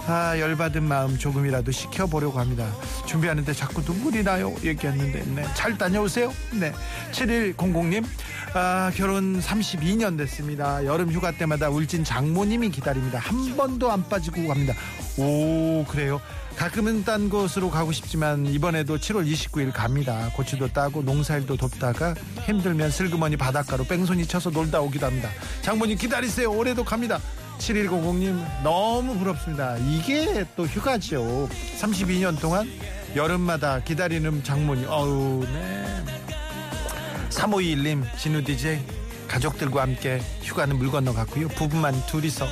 아 0.07 0.39
열받은 0.39 0.83
마음 0.83 1.19
조금이라도 1.19 1.71
식혀보려고 1.71 2.39
합니다. 2.39 2.67
준비하는데 3.07 3.53
자꾸 3.53 3.83
눈물이 3.83 4.25
나요 4.25 4.55
얘기했는데 4.65 5.25
네, 5.35 5.45
잘 5.55 5.77
다녀오세요. 5.77 6.33
네 6.53 6.73
7100님 7.13 8.05
아, 8.55 8.91
결혼 8.95 9.41
32년 9.41 10.17
됐습니다. 10.17 10.85
여름 10.87 11.13
휴가 11.13 11.31
때마다 11.33 11.69
울진 11.69 12.03
장모님이 12.03 12.71
기다립니다. 12.71 13.19
한 13.19 13.57
번도 13.57 13.93
안 13.93 14.09
빠지고 14.09 14.49
갑니다. 14.49 14.75
오 15.19 15.85
그래요. 15.85 16.21
가끔은 16.57 17.05
딴 17.05 17.29
곳으로 17.29 17.71
가고 17.71 17.93
싶지만 17.93 18.45
이번에도 18.47 18.97
7월 18.99 19.31
29일 19.31 19.73
갑니다. 19.73 20.29
고추도 20.35 20.67
따고 20.67 21.03
농사일도 21.03 21.57
돕다가 21.57 22.15
힘들면 22.47 22.91
슬그머니 22.91 23.37
바닷가로 23.37 23.85
뺑소니 23.85 24.27
쳐서 24.27 24.51
놀다 24.51 24.81
오기도 24.81 25.07
합니다. 25.07 25.31
장모님 25.63 25.97
기다리세요. 25.97 26.51
올 26.51 26.67
해도 26.79 26.85
갑니다. 26.85 27.19
7100님 27.59 28.63
너무 28.63 29.19
부럽습니다. 29.19 29.77
이게 29.79 30.45
또 30.57 30.65
휴가죠. 30.65 31.49
32년 31.81 32.41
동안 32.41 32.71
여름마다 33.17 33.81
기다리는 33.83 34.45
장모님. 34.45 34.87
어우 34.89 35.45
네. 35.45 36.05
3521님 37.31 38.05
진우 38.17 38.45
DJ 38.45 38.79
가족들과 39.27 39.83
함께 39.83 40.23
휴가는 40.41 40.79
물 40.79 40.89
건너 40.93 41.13
갔고요. 41.13 41.49
부부만 41.49 42.01
둘이서 42.07 42.47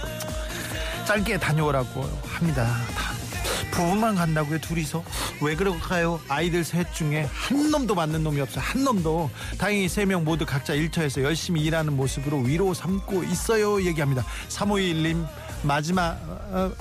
짧게 1.06 1.38
다녀오라고 1.38 2.02
합니다. 2.24 2.64
다 2.96 3.12
부부만 3.70 4.16
간다고요 4.16 4.58
둘이서 4.58 5.04
왜 5.40 5.54
그럴까요 5.54 6.20
아이들 6.28 6.64
셋 6.64 6.92
중에 6.94 7.28
한 7.32 7.70
놈도 7.70 7.94
맞는 7.94 8.22
놈이 8.24 8.40
없어요 8.40 8.64
한 8.64 8.84
놈도 8.84 9.30
다행히 9.58 9.88
세 9.88 10.04
명 10.06 10.24
모두 10.24 10.46
각자 10.46 10.72
일터에서 10.74 11.22
열심히 11.22 11.62
일하는 11.62 11.94
모습으로 11.96 12.38
위로 12.40 12.72
삼고 12.74 13.24
있어요 13.24 13.82
얘기합니다 13.84 14.24
3521님 14.48 15.26
마지막 15.62 16.12
어, 16.52 16.72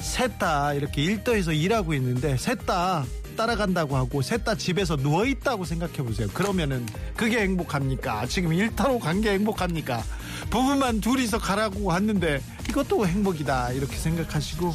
셋다 0.00 0.74
이렇게 0.74 1.02
일터에서 1.02 1.52
일하고 1.52 1.94
있는데 1.94 2.36
셋다 2.36 3.04
따라간다고 3.36 3.96
하고 3.96 4.20
셋 4.20 4.44
다 4.44 4.54
집에서 4.56 4.96
누워 4.96 5.24
있다고 5.24 5.64
생각해 5.64 5.94
보세요. 6.02 6.28
그러면은 6.34 6.84
그게 7.16 7.38
행복합니까? 7.38 8.26
지금 8.26 8.52
일터로 8.52 8.98
간 8.98 9.22
게 9.22 9.30
행복합니까? 9.30 10.02
부부만 10.50 11.00
둘이서 11.00 11.38
가라고 11.38 11.94
했는데 11.94 12.42
이것도 12.68 13.06
행복이다 13.06 13.70
이렇게 13.72 13.96
생각하시고 13.96 14.74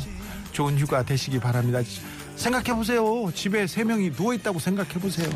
좋은 0.54 0.80
휴가 0.80 1.04
되시기 1.04 1.40
바랍니다. 1.40 1.82
생각해 2.38 2.76
보세요. 2.76 3.32
집에 3.34 3.68
세 3.68 3.84
명이 3.84 4.14
누워 4.14 4.34
있다고 4.34 4.60
생각해 4.60 4.94
보세요. 4.94 5.30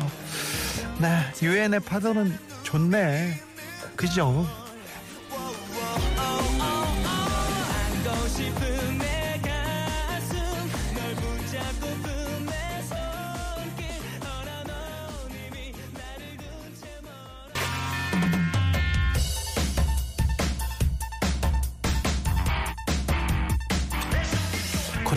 네, 0.98 1.20
유엔의 1.42 1.80
파도는 1.80 2.38
좋네. 2.62 3.40
그죠? 3.96 4.46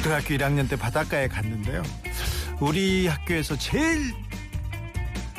고등학교 0.05 0.35
1학년 0.35 0.69
때 0.69 0.75
바닷가에 0.75 1.27
갔는데요. 1.27 1.81
우리 2.59 3.07
학교에서 3.07 3.57
제일 3.57 4.13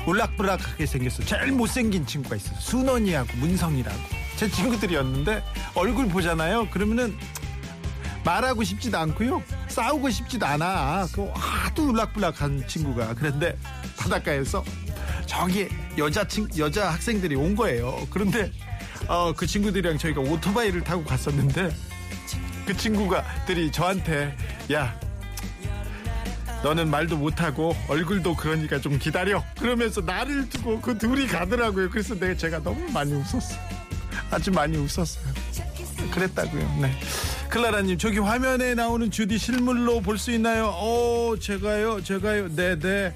울락불락하게 0.05 0.87
생겼어. 0.87 1.23
제일 1.23 1.53
못생긴 1.53 2.05
친구가 2.05 2.35
있어요. 2.35 2.59
순원이하고 2.59 3.29
문성이라고. 3.37 3.97
제 4.35 4.51
친구들이었는데 4.51 5.45
얼굴 5.77 6.09
보잖아요. 6.09 6.69
그러면은 6.71 7.17
말하고 8.25 8.65
싶지도 8.65 8.99
않고요. 8.99 9.41
싸우고 9.69 10.11
싶지도 10.11 10.47
않아. 10.47 11.07
그 11.13 11.31
하도 11.33 11.85
울락불락한 11.91 12.67
친구가. 12.67 13.15
그런데 13.15 13.57
바닷가에서 13.97 14.65
저기 15.27 15.69
여자 15.97 16.27
친 16.27 16.49
여자 16.59 16.91
학생들이 16.91 17.37
온 17.37 17.55
거예요. 17.55 18.05
그런데 18.11 18.51
어, 19.07 19.33
그 19.33 19.47
친구들이랑 19.47 19.97
저희가 19.99 20.23
오토바이를 20.23 20.83
타고 20.83 21.05
갔었는데 21.05 21.71
그 22.67 22.77
친구가들이 22.77 23.71
저한테 23.71 24.37
야 24.73 24.99
너는 26.63 26.91
말도 26.91 27.17
못하고 27.17 27.77
얼굴도 27.89 28.35
그러니까 28.35 28.81
좀 28.81 28.99
기다려. 28.99 29.45
그러면서 29.59 30.01
나를 30.01 30.49
두고 30.49 30.81
그 30.81 30.97
둘이 30.99 31.27
가더라고요. 31.27 31.91
그래서 31.91 32.15
내가 32.19 32.35
제가 32.37 32.63
너무 32.63 32.91
많이 32.91 33.13
웃었어요. 33.13 33.59
아주 34.31 34.51
많이 34.51 34.77
웃었어요. 34.77 35.25
그랬다고요. 36.11 36.79
네. 36.81 36.93
클라라님 37.49 37.97
저기 37.99 38.19
화면에 38.19 38.75
나오는 38.75 39.11
주디 39.11 39.39
실물로 39.39 40.01
볼 40.01 40.19
수 40.19 40.33
있나요? 40.33 40.67
어 40.75 41.37
제가요? 41.39 42.03
제가요? 42.03 42.55
네네. 42.55 43.15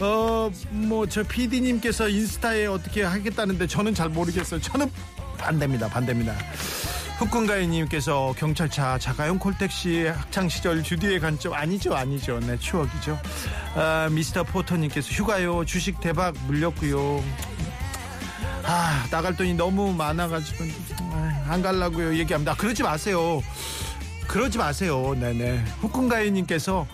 어 0.00 0.50
뭐 0.70 1.06
저 1.08 1.22
PD님께서 1.24 2.08
인스타에 2.08 2.66
어떻게 2.66 3.02
하겠다는데 3.02 3.66
저는 3.66 3.94
잘 3.94 4.08
모르겠어요. 4.10 4.60
저는 4.60 4.90
반대입니다. 5.38 5.88
반대입니다 5.88 6.36
흑군가이님께서 7.22 8.34
경찰차 8.36 8.98
자가용 8.98 9.38
콜택시 9.38 10.06
학창 10.06 10.48
시절 10.48 10.82
주디의 10.82 11.20
관점 11.20 11.52
아니죠 11.54 11.94
아니죠. 11.94 12.40
네 12.40 12.58
추억이죠. 12.58 13.18
아, 13.76 14.08
미스터 14.10 14.42
포터님께서 14.42 15.08
휴가요. 15.10 15.64
주식 15.64 16.00
대박 16.00 16.34
물렸고요. 16.46 17.22
아 18.64 19.06
나갈 19.10 19.36
돈이 19.36 19.54
너무 19.54 19.92
많아가지고 19.92 20.64
아, 21.12 21.44
안 21.48 21.62
갈라고요. 21.62 22.16
얘기합니다. 22.16 22.54
그러지 22.56 22.82
마세요. 22.82 23.40
그러지 24.26 24.58
마세요. 24.58 25.14
네네. 25.18 25.64
흑군가이님께서 25.80 26.86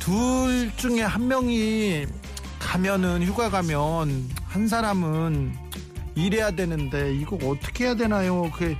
둘 0.00 0.72
중에 0.76 1.02
한 1.02 1.28
명이 1.28 2.06
가면은 2.58 3.22
휴가 3.22 3.50
가면 3.50 4.28
한 4.48 4.66
사람은 4.68 5.65
일해야 6.16 6.50
되는데 6.50 7.14
이거 7.14 7.36
어떻게 7.46 7.84
해야 7.84 7.94
되나요? 7.94 8.50
그 8.50 8.74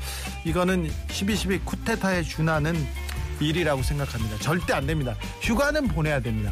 이거는 0.44 0.90
12.12 1.08 1.64
쿠데타에 1.64 2.22
준하는 2.22 2.74
일이라고 3.38 3.82
생각합니다. 3.82 4.38
절대 4.38 4.72
안 4.72 4.86
됩니다. 4.86 5.14
휴가는 5.42 5.86
보내야 5.88 6.20
됩니다. 6.20 6.50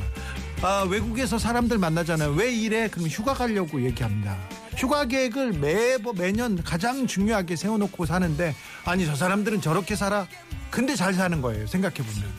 아, 0.62 0.86
외국에서 0.88 1.38
사람들 1.38 1.78
만나잖아요. 1.78 2.32
왜 2.32 2.54
이래? 2.54 2.88
그럼 2.88 3.08
휴가 3.08 3.34
가려고 3.34 3.82
얘기합니다. 3.82 4.36
휴가 4.76 5.04
계획을 5.06 5.52
매, 5.54 5.96
매년 6.16 6.62
가장 6.62 7.06
중요하게 7.06 7.56
세워놓고 7.56 8.06
사는데 8.06 8.54
아니 8.84 9.06
저 9.06 9.14
사람들은 9.14 9.60
저렇게 9.60 9.96
살아. 9.96 10.26
근데 10.70 10.94
잘 10.96 11.14
사는 11.14 11.40
거예요. 11.40 11.66
생각해 11.66 11.96
보면. 11.96 12.32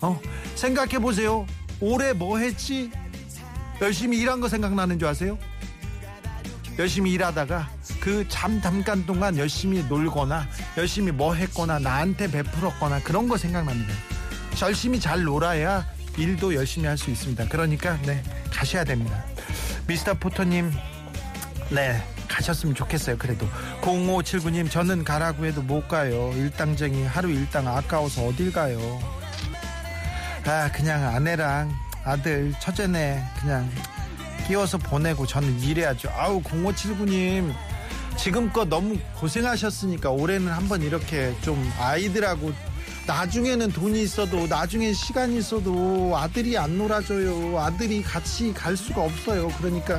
어, 0.00 0.20
생각해 0.56 0.98
보세요. 0.98 1.46
올해 1.80 2.12
뭐 2.12 2.38
했지? 2.38 2.90
열심히 3.80 4.18
일한 4.18 4.40
거 4.40 4.48
생각나는 4.48 4.98
줄 4.98 5.08
아세요? 5.08 5.38
열심히 6.78 7.12
일하다가 7.12 7.68
그 8.00 8.24
잠 8.28 8.60
잠깐 8.60 9.04
동안 9.04 9.36
열심히 9.36 9.82
놀거나 9.84 10.46
열심히 10.76 11.10
뭐 11.10 11.34
했거나 11.34 11.78
나한테 11.78 12.30
베풀었거나 12.30 13.00
그런 13.02 13.28
거 13.28 13.36
생각납니다. 13.36 13.92
열심히 14.62 15.00
잘 15.00 15.22
놀아야 15.22 15.84
일도 16.16 16.54
열심히 16.54 16.86
할 16.86 16.96
수 16.96 17.10
있습니다. 17.10 17.46
그러니까 17.48 17.96
네 18.02 18.22
가셔야 18.52 18.84
됩니다. 18.84 19.24
미스터 19.86 20.14
포터님 20.14 20.72
네 21.70 22.02
가셨으면 22.28 22.74
좋겠어요. 22.74 23.18
그래도 23.18 23.48
0579님 23.82 24.70
저는 24.70 25.02
가라고 25.04 25.46
해도 25.46 25.62
못 25.62 25.88
가요. 25.88 26.32
일당쟁이 26.34 27.06
하루 27.06 27.30
일당 27.30 27.66
아까워서 27.66 28.26
어딜 28.26 28.52
가요. 28.52 28.78
아 30.44 30.70
그냥 30.72 31.04
아내랑 31.14 31.72
아들 32.04 32.52
첫째네 32.60 33.22
그냥 33.40 33.68
끼워서 34.48 34.78
보내고 34.78 35.26
저는 35.26 35.60
일해야죠. 35.60 36.10
아우 36.16 36.42
0579님 36.42 37.54
지금껏 38.16 38.66
너무 38.66 38.96
고생하셨으니까 39.20 40.10
올해는 40.10 40.50
한번 40.50 40.82
이렇게 40.82 41.32
좀 41.42 41.70
아이들하고 41.78 42.52
나중에는 43.06 43.72
돈이 43.72 44.02
있어도 44.02 44.46
나중에 44.46 44.92
시간이 44.92 45.38
있어도 45.38 46.14
아들이 46.16 46.58
안 46.58 46.76
놀아줘요. 46.76 47.58
아들이 47.58 48.02
같이 48.02 48.52
갈 48.52 48.76
수가 48.76 49.02
없어요. 49.02 49.48
그러니까 49.58 49.98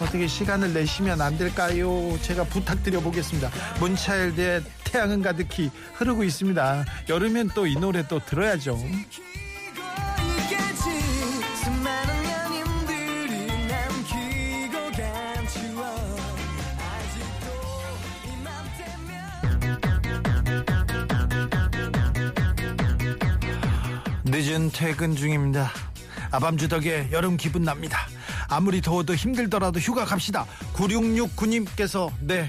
어떻게 0.00 0.26
시간을 0.26 0.72
내시면 0.74 1.20
안 1.20 1.36
될까요? 1.38 2.18
제가 2.22 2.44
부탁드려 2.44 3.00
보겠습니다. 3.00 3.50
문차일드의 3.78 4.62
태양은 4.84 5.22
가득히 5.22 5.70
흐르고 5.94 6.24
있습니다. 6.24 6.84
여름엔 7.08 7.50
또 7.54 7.66
이 7.66 7.74
노래 7.76 8.06
또 8.08 8.18
들어야죠. 8.24 8.76
늦은 24.40 24.70
퇴근 24.70 25.16
중입니다. 25.16 25.68
아밤주 26.30 26.68
덕에 26.68 27.08
여름 27.10 27.36
기분 27.36 27.64
납니다. 27.64 28.06
아무리 28.48 28.80
더워도 28.80 29.16
힘들더라도 29.16 29.80
휴가 29.80 30.04
갑시다. 30.04 30.46
9669님께서 30.74 32.08
네 32.20 32.48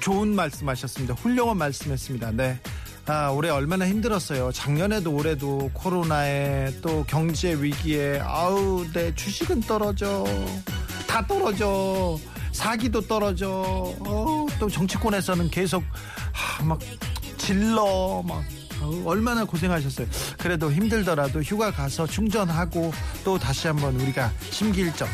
좋은 0.00 0.34
말씀하셨습니다. 0.34 1.14
훌륭한 1.14 1.56
말씀했습니다. 1.56 2.32
네. 2.32 2.58
아, 3.06 3.28
올해 3.28 3.48
얼마나 3.50 3.86
힘들었어요. 3.86 4.50
작년에도 4.50 5.14
올해도 5.14 5.70
코로나에 5.72 6.74
또 6.82 7.04
경제 7.06 7.54
위기에 7.54 8.18
아우 8.20 8.84
네 8.92 9.14
주식은 9.14 9.60
떨어져 9.60 10.24
다 11.06 11.24
떨어져 11.24 12.18
사기도 12.50 13.00
떨어져 13.00 13.94
어, 14.00 14.46
또 14.58 14.68
정치권에서는 14.68 15.48
계속 15.50 15.84
하, 16.32 16.64
막 16.64 16.80
질러 17.36 18.24
막 18.26 18.42
얼마나 19.04 19.44
고생하셨어요. 19.44 20.06
그래도 20.38 20.72
힘들더라도 20.72 21.42
휴가 21.42 21.70
가서 21.70 22.06
충전하고 22.06 22.92
또 23.24 23.38
다시 23.38 23.66
한번 23.66 24.00
우리가 24.00 24.32
심기일점 24.50 25.08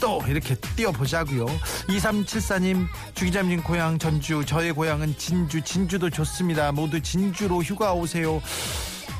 또 0.00 0.22
이렇게 0.28 0.54
뛰어보자고요. 0.54 1.46
2374님 1.88 2.86
주기자님 3.14 3.62
고향 3.62 3.98
전주 3.98 4.44
저의 4.44 4.72
고향은 4.72 5.16
진주 5.16 5.62
진주도 5.62 6.10
좋습니다. 6.10 6.72
모두 6.72 7.00
진주로 7.00 7.62
휴가 7.62 7.92
오세요. 7.94 8.42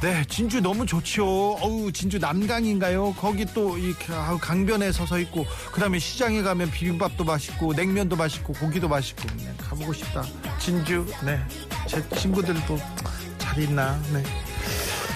네, 0.03 0.23
진주 0.29 0.61
너무 0.61 0.85
좋죠. 0.85 1.55
어우, 1.55 1.91
진주 1.91 2.19
남강인가요? 2.19 3.15
거기 3.15 3.47
또이 3.47 3.95
강변에 4.43 4.93
서서 4.93 5.19
있고, 5.21 5.47
그 5.73 5.81
다음에 5.81 5.99
시장에 5.99 6.43
가면 6.43 6.71
비빔밥도 6.71 7.25
맛있고, 7.25 7.73
냉면도 7.73 8.15
맛있고, 8.15 8.53
고기도 8.53 8.89
맛있고, 8.89 9.23
네, 9.39 9.55
가보고 9.57 9.95
싶다. 9.95 10.23
진주, 10.59 11.07
네, 11.25 11.41
제 11.87 12.07
친구들도 12.11 12.79
잘 13.57 13.63
있나, 13.65 13.99
네. 14.13 14.23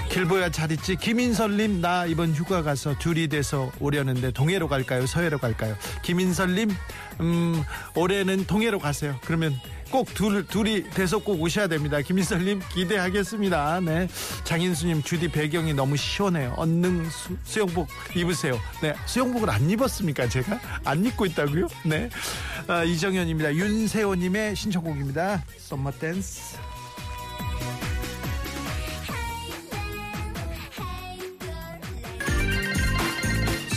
길보야 0.09 0.51
잘 0.51 0.73
있지? 0.73 0.97
김인설님, 0.97 1.83
나 1.83 2.07
이번 2.07 2.33
휴가 2.33 2.63
가서 2.63 2.97
둘이 2.99 3.29
돼서 3.29 3.71
오려는데 3.81 4.31
동해로 4.31 4.67
갈까요? 4.67 5.05
서해로 5.07 5.37
갈까요? 5.37 5.77
김인설님, 6.03 6.71
음, 7.21 7.63
올해는 7.95 8.47
동해로 8.47 8.79
가세요. 8.79 9.19
그러면 9.27 9.55
꼭 9.91 10.15
둘, 10.15 10.47
둘이 10.47 10.89
돼서 10.89 11.19
꼭 11.19 11.43
오셔야 11.43 11.67
됩니다. 11.67 12.01
김인설님, 12.01 12.63
기대하겠습니다. 12.73 13.81
네. 13.81 14.09
장인수님, 14.45 15.03
주디 15.03 15.29
배경이 15.29 15.75
너무 15.75 15.99
시원해요. 15.99 16.55
언능 16.57 17.11
수, 17.11 17.37
수영복 17.45 17.89
입으세요. 18.17 18.59
네. 18.81 18.95
수영복을 19.05 19.51
안 19.51 19.69
입었습니까? 19.69 20.29
제가? 20.31 20.59
안 20.85 21.05
입고 21.05 21.27
있다고요? 21.27 21.69
네. 21.85 22.09
아, 22.69 22.85
이정현입니다. 22.85 23.55
윤세호님의 23.55 24.57
신청곡입니다. 24.57 25.45
Summer 25.59 25.93
Dance. 26.01 26.57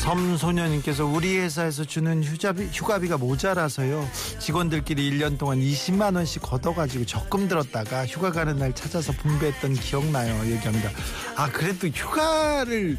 섬소녀님께서 0.03 1.05
우리 1.05 1.37
회사에서 1.37 1.85
주는 1.85 2.21
휴자비, 2.21 2.67
휴가비가 2.73 3.17
모자라서요. 3.17 4.05
직원들끼리 4.37 5.09
1년 5.11 5.37
동안 5.37 5.61
20만 5.61 6.17
원씩 6.17 6.41
걷어가지고 6.41 7.05
적금 7.05 7.47
들었다가 7.47 8.05
휴가 8.05 8.29
가는 8.29 8.57
날 8.57 8.75
찾아서 8.75 9.13
분배했던 9.13 9.75
기억나요. 9.75 10.51
얘기합니다. 10.51 10.89
아 11.37 11.49
그래도 11.49 11.87
휴가를 11.87 12.97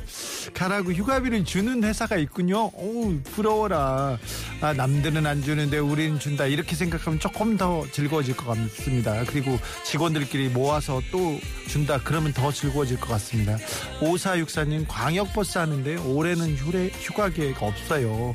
가라고 0.54 0.92
휴가비를 0.92 1.44
주는 1.44 1.84
회사가 1.84 2.16
있군요. 2.16 2.70
오 2.72 3.12
부러워라. 3.34 4.18
아 4.62 4.72
남들은 4.72 5.26
안 5.26 5.42
주는데 5.42 5.78
우리는 5.78 6.18
준다. 6.18 6.46
이렇게 6.46 6.74
생각하면 6.74 7.20
조금 7.20 7.58
더 7.58 7.84
즐거워질 7.92 8.34
것 8.34 8.46
같습니다. 8.46 9.24
그리고 9.26 9.58
직원들끼리 9.84 10.48
모아서 10.48 11.02
또 11.12 11.38
준다. 11.68 12.00
그러면 12.02 12.32
더 12.32 12.50
즐거워질 12.50 12.98
것 12.98 13.08
같습니다. 13.08 13.58
5464님 14.00 14.86
광역버스 14.88 15.58
하는데 15.58 15.96
올해는 15.96 16.56
휴례, 16.56 16.90
휴가 17.00 17.28
계획 17.28 17.62
없어요. 17.62 18.34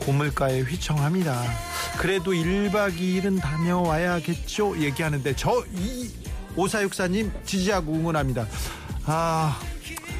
고물가에 0.00 0.60
휘청합니다. 0.60 1.42
그래도 1.98 2.32
1박 2.32 2.96
2일은 2.96 3.40
다녀와야겠죠? 3.40 4.78
얘기하는데 4.78 5.34
저이 5.36 6.10
5464님 6.56 7.30
지지하고 7.44 7.92
응원합니다. 7.92 8.46
아, 9.06 9.60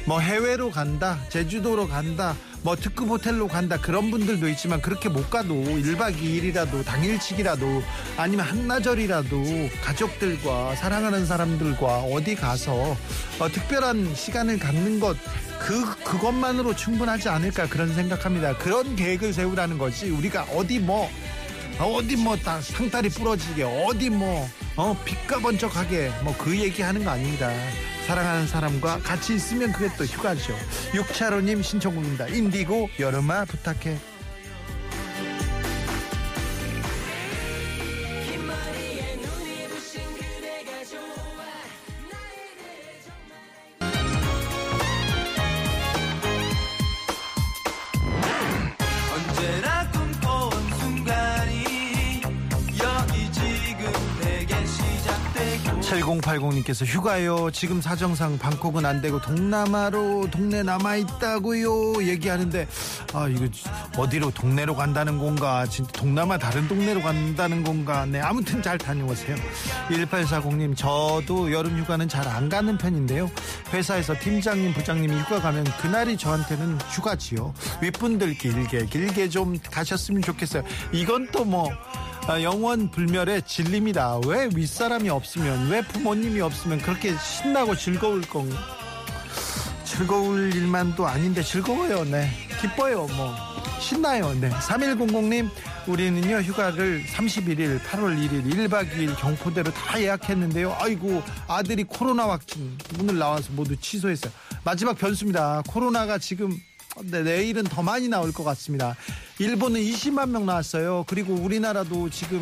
뭐 0.05 0.19
해외로 0.19 0.71
간다, 0.71 1.19
제주도로 1.29 1.87
간다, 1.87 2.35
뭐 2.63 2.75
특급 2.75 3.09
호텔로 3.09 3.47
간다 3.47 3.77
그런 3.77 4.11
분들도 4.11 4.47
있지만 4.49 4.81
그렇게 4.81 5.09
못 5.09 5.29
가도 5.29 5.55
1박 5.55 6.15
2일이라도 6.15 6.85
당일치기라도 6.85 7.81
아니면 8.17 8.45
한나절이라도 8.45 9.43
가족들과 9.83 10.75
사랑하는 10.75 11.25
사람들과 11.25 11.99
어디 12.01 12.35
가서 12.35 12.95
어, 13.39 13.49
특별한 13.51 14.13
시간을 14.13 14.59
갖는 14.59 14.99
것 14.99 15.17
그, 15.59 15.95
그것만으로 16.03 16.75
충분하지 16.75 17.29
않을까 17.29 17.67
그런 17.67 17.93
생각합니다. 17.93 18.57
그런 18.57 18.95
계획을 18.95 19.31
세우라는 19.31 19.77
거지. 19.77 20.09
우리가 20.09 20.43
어디 20.55 20.79
뭐, 20.79 21.07
어디 21.79 22.15
뭐 22.15 22.35
다 22.37 22.61
상다리 22.61 23.09
부러지게, 23.09 23.63
어디 23.63 24.09
뭐, 24.09 24.47
어, 24.75 24.95
빛가 25.03 25.39
번쩍하게, 25.39 26.11
뭐 26.23 26.35
그 26.37 26.57
얘기 26.57 26.81
하는 26.81 27.03
거 27.03 27.11
아닙니다. 27.11 27.51
사랑하는 28.07 28.47
사람과 28.47 28.99
같이 28.99 29.35
있으면 29.35 29.71
그게 29.71 29.89
또 29.97 30.03
휴가죠. 30.05 30.53
육차로님 30.95 31.61
신청곡입니다. 31.63 32.27
인디고, 32.27 32.89
여름아 32.99 33.45
부탁해. 33.45 33.97
4080님께서 56.19 56.85
휴가요. 56.85 57.49
지금 57.51 57.81
사정상 57.81 58.37
방콕은 58.37 58.85
안 58.85 59.01
되고 59.01 59.21
동남아로 59.21 60.29
동네 60.31 60.63
남아 60.63 60.97
있다고요. 60.97 62.03
얘기하는데 62.03 62.67
아 63.13 63.27
이거 63.27 63.47
어디로 63.97 64.31
동네로 64.31 64.75
간다는 64.75 65.17
건가? 65.17 65.65
진짜 65.67 65.91
동남아 65.93 66.37
다른 66.37 66.67
동네로 66.67 67.01
간다는 67.01 67.63
건가? 67.63 68.05
네 68.05 68.19
아무튼 68.19 68.61
잘 68.61 68.77
다녀오세요. 68.77 69.35
1840님 69.89 70.75
저도 70.75 71.51
여름 71.51 71.77
휴가는 71.77 72.07
잘 72.07 72.21
안 72.31 72.47
가는 72.49 72.77
편인데요. 72.77 73.29
회사에서 73.73 74.13
팀장님 74.17 74.73
부장님이 74.73 75.19
휴가 75.21 75.41
가면 75.41 75.65
그날이 75.81 76.15
저한테는 76.15 76.79
휴가지요. 76.91 77.53
윗분들 77.81 78.35
길게 78.35 78.85
길게 78.85 79.27
좀 79.29 79.57
가셨으면 79.69 80.21
좋겠어요. 80.21 80.63
이건 80.93 81.29
또뭐 81.31 81.69
영원 82.41 82.89
불멸의 82.91 83.43
진리입니다. 83.43 84.19
왜 84.25 84.49
윗사람이 84.53 85.09
없으면, 85.09 85.69
왜 85.69 85.81
부모님이 85.81 86.41
없으면 86.41 86.79
그렇게 86.81 87.15
신나고 87.17 87.75
즐거울 87.75 88.21
건, 88.21 88.49
즐거울 89.83 90.55
일만도 90.55 91.05
아닌데 91.05 91.43
즐거워요. 91.43 92.05
네. 92.05 92.29
기뻐요. 92.61 93.07
뭐. 93.07 93.35
신나요. 93.79 94.33
네. 94.39 94.49
3100님, 94.49 95.49
우리는요, 95.87 96.37
휴가를 96.37 97.03
31일, 97.05 97.79
8월 97.81 98.15
1일, 98.17 98.45
1박 98.45 98.89
2일 98.91 99.19
경포대로 99.19 99.73
다 99.73 99.99
예약했는데요. 99.99 100.77
아이고, 100.79 101.21
아들이 101.47 101.83
코로나 101.83 102.29
확진, 102.29 102.77
오늘 102.99 103.17
나와서 103.17 103.49
모두 103.53 103.75
취소했어요. 103.75 104.31
마지막 104.63 104.97
변수입니다. 104.97 105.63
코로나가 105.67 106.17
지금 106.19 106.57
네, 107.03 107.23
내일은 107.23 107.63
더 107.63 107.81
많이 107.81 108.07
나올 108.07 108.31
것 108.31 108.43
같습니다. 108.43 108.95
일본은 109.41 109.81
20만 109.81 110.29
명 110.29 110.45
나왔어요. 110.45 111.03
그리고 111.07 111.33
우리나라도 111.33 112.11
지금 112.11 112.39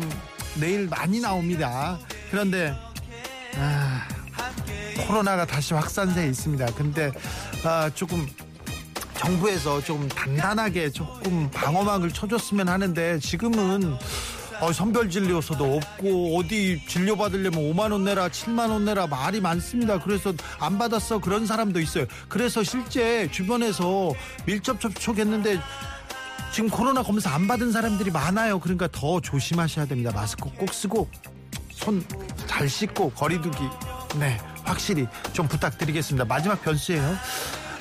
내일 0.60 0.86
많이 0.86 1.18
나옵니다. 1.18 1.98
그런데 2.30 2.76
아, 3.56 4.06
코로나가 5.06 5.46
다시 5.46 5.72
확산세에 5.72 6.28
있습니다. 6.28 6.66
근데 6.74 7.10
아, 7.64 7.90
조금 7.94 8.26
정부에서 9.16 9.82
좀 9.82 10.06
단단하게 10.10 10.90
조금 10.90 11.50
방어막을 11.50 12.10
쳐줬으면 12.10 12.68
하는데 12.68 13.18
지금은 13.18 13.96
어, 14.60 14.70
선별진료소도 14.70 15.76
없고 15.76 16.36
어디 16.36 16.82
진료 16.86 17.16
받으려면 17.16 17.60
5만 17.60 17.92
원 17.92 18.04
내라 18.04 18.28
7만 18.28 18.70
원 18.70 18.84
내라 18.84 19.06
말이 19.06 19.40
많습니다. 19.40 19.98
그래서 20.00 20.34
안 20.58 20.76
받았어 20.76 21.18
그런 21.18 21.46
사람도 21.46 21.80
있어요. 21.80 22.04
그래서 22.28 22.62
실제 22.62 23.26
주변에서 23.30 24.12
밀접 24.44 24.78
접촉했는데 24.82 25.60
지금 26.52 26.68
코로나 26.68 27.02
검사 27.02 27.30
안 27.34 27.46
받은 27.46 27.72
사람들이 27.72 28.10
많아요. 28.10 28.58
그러니까 28.58 28.88
더 28.90 29.20
조심하셔야 29.20 29.86
됩니다. 29.86 30.10
마스크 30.14 30.50
꼭 30.56 30.72
쓰고 30.72 31.08
손 31.72 32.04
잘 32.46 32.68
씻고 32.68 33.10
거리두기 33.12 33.58
네 34.18 34.38
확실히 34.64 35.06
좀 35.32 35.48
부탁드리겠습니다. 35.48 36.26
마지막 36.26 36.60
변수예요. 36.62 37.16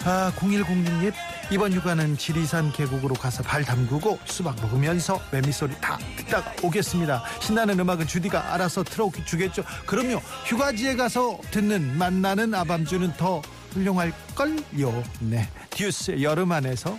아, 0.05 0.31
0106님 0.37 1.11
이번 1.51 1.73
휴가는 1.73 2.17
지리산 2.17 2.71
계곡으로 2.71 3.15
가서 3.15 3.43
발 3.43 3.65
담그고 3.65 4.19
수박 4.23 4.55
먹으면서 4.61 5.19
매미소리 5.31 5.73
다 5.81 5.97
듣다가 6.15 6.53
오겠습니다. 6.63 7.23
신나는 7.41 7.77
음악은 7.79 8.07
주디가 8.07 8.53
알아서 8.53 8.83
틀어주겠죠. 8.83 9.63
그럼요. 9.85 10.21
휴가지에 10.45 10.95
가서 10.95 11.37
듣는 11.51 11.97
만나는 11.97 12.53
아밤주는 12.53 13.11
더 13.17 13.41
훌륭할걸요. 13.73 15.03
네. 15.19 15.49
듀스 15.71 16.21
여름 16.21 16.53
안에서 16.53 16.97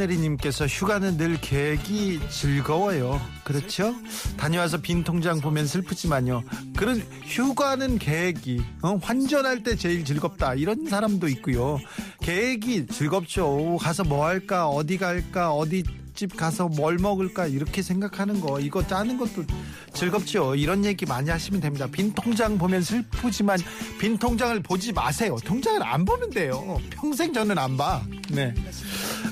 하늘이님께서 0.00 0.66
휴가는 0.66 1.16
늘 1.18 1.38
계획이 1.38 2.20
즐거워요. 2.30 3.20
그렇죠? 3.44 3.94
다녀와서 4.38 4.78
빈 4.78 5.04
통장 5.04 5.40
보면 5.40 5.66
슬프지만요. 5.66 6.42
그런 6.76 7.02
휴가는 7.24 7.98
계획이 7.98 8.62
어? 8.82 8.96
환전할 9.02 9.62
때 9.62 9.76
제일 9.76 10.04
즐겁다 10.04 10.54
이런 10.54 10.86
사람도 10.86 11.28
있고요. 11.28 11.78
계획이 12.22 12.86
즐겁죠. 12.86 13.76
가서 13.78 14.04
뭐 14.04 14.24
할까 14.24 14.68
어디 14.68 14.96
갈까 14.96 15.52
어디 15.52 15.82
집 16.14 16.36
가서 16.36 16.68
뭘 16.68 16.98
먹을까 16.98 17.46
이렇게 17.46 17.82
생각하는 17.82 18.40
거 18.40 18.60
이거 18.60 18.86
짜는 18.86 19.18
것도 19.18 19.44
즐겁죠. 19.92 20.54
이런 20.54 20.84
얘기 20.84 21.04
많이 21.04 21.28
하시면 21.30 21.60
됩니다. 21.60 21.86
빈 21.90 22.12
통장 22.12 22.56
보면 22.56 22.82
슬프지만 22.82 23.58
빈 23.98 24.16
통장을 24.16 24.60
보지 24.62 24.92
마세요. 24.92 25.36
통장을 25.44 25.82
안 25.82 26.04
보면 26.04 26.30
돼요. 26.30 26.78
평생 26.90 27.32
저는 27.32 27.58
안 27.58 27.76
봐. 27.76 28.02
네. 28.30 28.54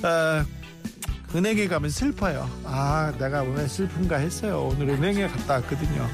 어, 0.03 0.58
은행에 1.35 1.69
가면 1.69 1.91
슬퍼요. 1.91 2.49
아, 2.65 3.13
내가 3.19 3.43
왜 3.43 3.69
슬픈가 3.69 4.17
했어요. 4.17 4.71
오늘 4.73 4.89
은행에 4.89 5.29
갔다 5.29 5.55
왔거든요. 5.55 6.09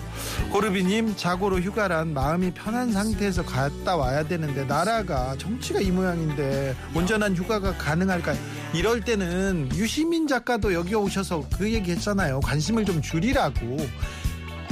고르비님, 0.51 1.15
자고로 1.17 1.61
휴가란 1.61 2.13
마음이 2.13 2.53
편한 2.53 2.93
상태에서 2.93 3.45
갔다 3.45 3.97
와야 3.97 4.27
되는데, 4.27 4.65
나라가 4.65 5.37
정치가 5.39 5.81
이 5.81 5.93
모양인데, 5.93 6.75
온전한 6.95 7.37
휴가가 7.37 7.73
가능할까요? 7.75 8.37
이럴 8.75 9.03
때는 9.03 9.71
유시민 9.75 10.27
작가도 10.27 10.75
여기 10.75 10.97
오셔서 10.97 11.45
그 11.57 11.73
얘기 11.73 11.93
했잖아요. 11.93 12.41
관심을 12.41 12.85
좀 12.85 13.01
줄이라고. 13.01 13.77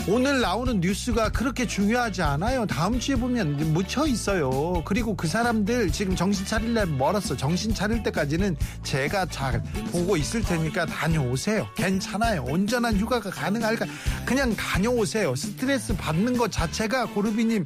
오늘 0.08 0.40
나오는 0.40 0.80
뉴스가 0.80 1.28
그렇게 1.30 1.64
중요하지 1.64 2.22
않아요. 2.22 2.66
다음 2.66 2.98
주에 2.98 3.14
보면 3.14 3.72
묻혀 3.72 4.04
있어요. 4.04 4.82
그리고 4.84 5.14
그 5.16 5.28
사람들 5.28 5.92
지금 5.92 6.16
정신 6.16 6.44
차릴래 6.44 6.86
멀었어. 6.86 7.36
정신 7.36 7.72
차릴 7.72 8.02
때까지는 8.02 8.56
제가 8.82 9.26
잘 9.26 9.62
보고 9.92 10.16
있을 10.16 10.42
테니까 10.42 10.86
다녀오세요. 10.86 11.68
괜찮아요. 11.76 12.44
온전한 12.48 12.96
휴가가 12.98 13.30
가능할까? 13.30 13.86
그냥 14.26 14.56
다녀오세요. 14.56 15.36
스트레스 15.36 15.96
받는 15.96 16.36
것 16.36 16.50
자체가 16.50 17.06
고르비님 17.06 17.64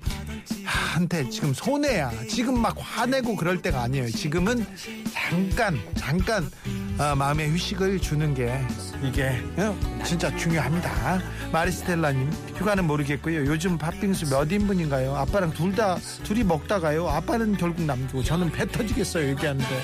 한테 0.67 1.29
지금 1.31 1.55
손해야. 1.55 2.11
지금 2.29 2.61
막 2.61 2.75
화내고 2.79 3.37
그럴 3.37 3.63
때가 3.63 3.83
아니에요. 3.83 4.11
지금은 4.11 4.67
잠깐 5.13 5.79
잠깐 5.95 6.51
어, 6.99 7.15
마음의 7.15 7.51
휴식을 7.53 8.01
주는 8.01 8.35
게 8.35 8.61
이게 9.03 9.41
어, 9.57 9.77
진짜 10.05 10.35
중요합니다. 10.37 11.21
마리스텔라님 11.53 12.31
휴가는 12.57 12.85
모르겠고요. 12.85 13.47
요즘 13.47 13.79
팥빙수 13.79 14.29
몇 14.31 14.51
인분인가요? 14.51 15.15
아빠랑 15.17 15.53
둘 15.53 15.77
다 15.77 15.99
둘이 16.25 16.43
먹다가요. 16.43 17.07
아빠는 17.09 17.57
결국 17.59 17.83
남기고 17.83 18.23
저는 18.23 18.51
배 18.51 18.67
터지겠어요. 18.67 19.29
얘기하는데 19.31 19.83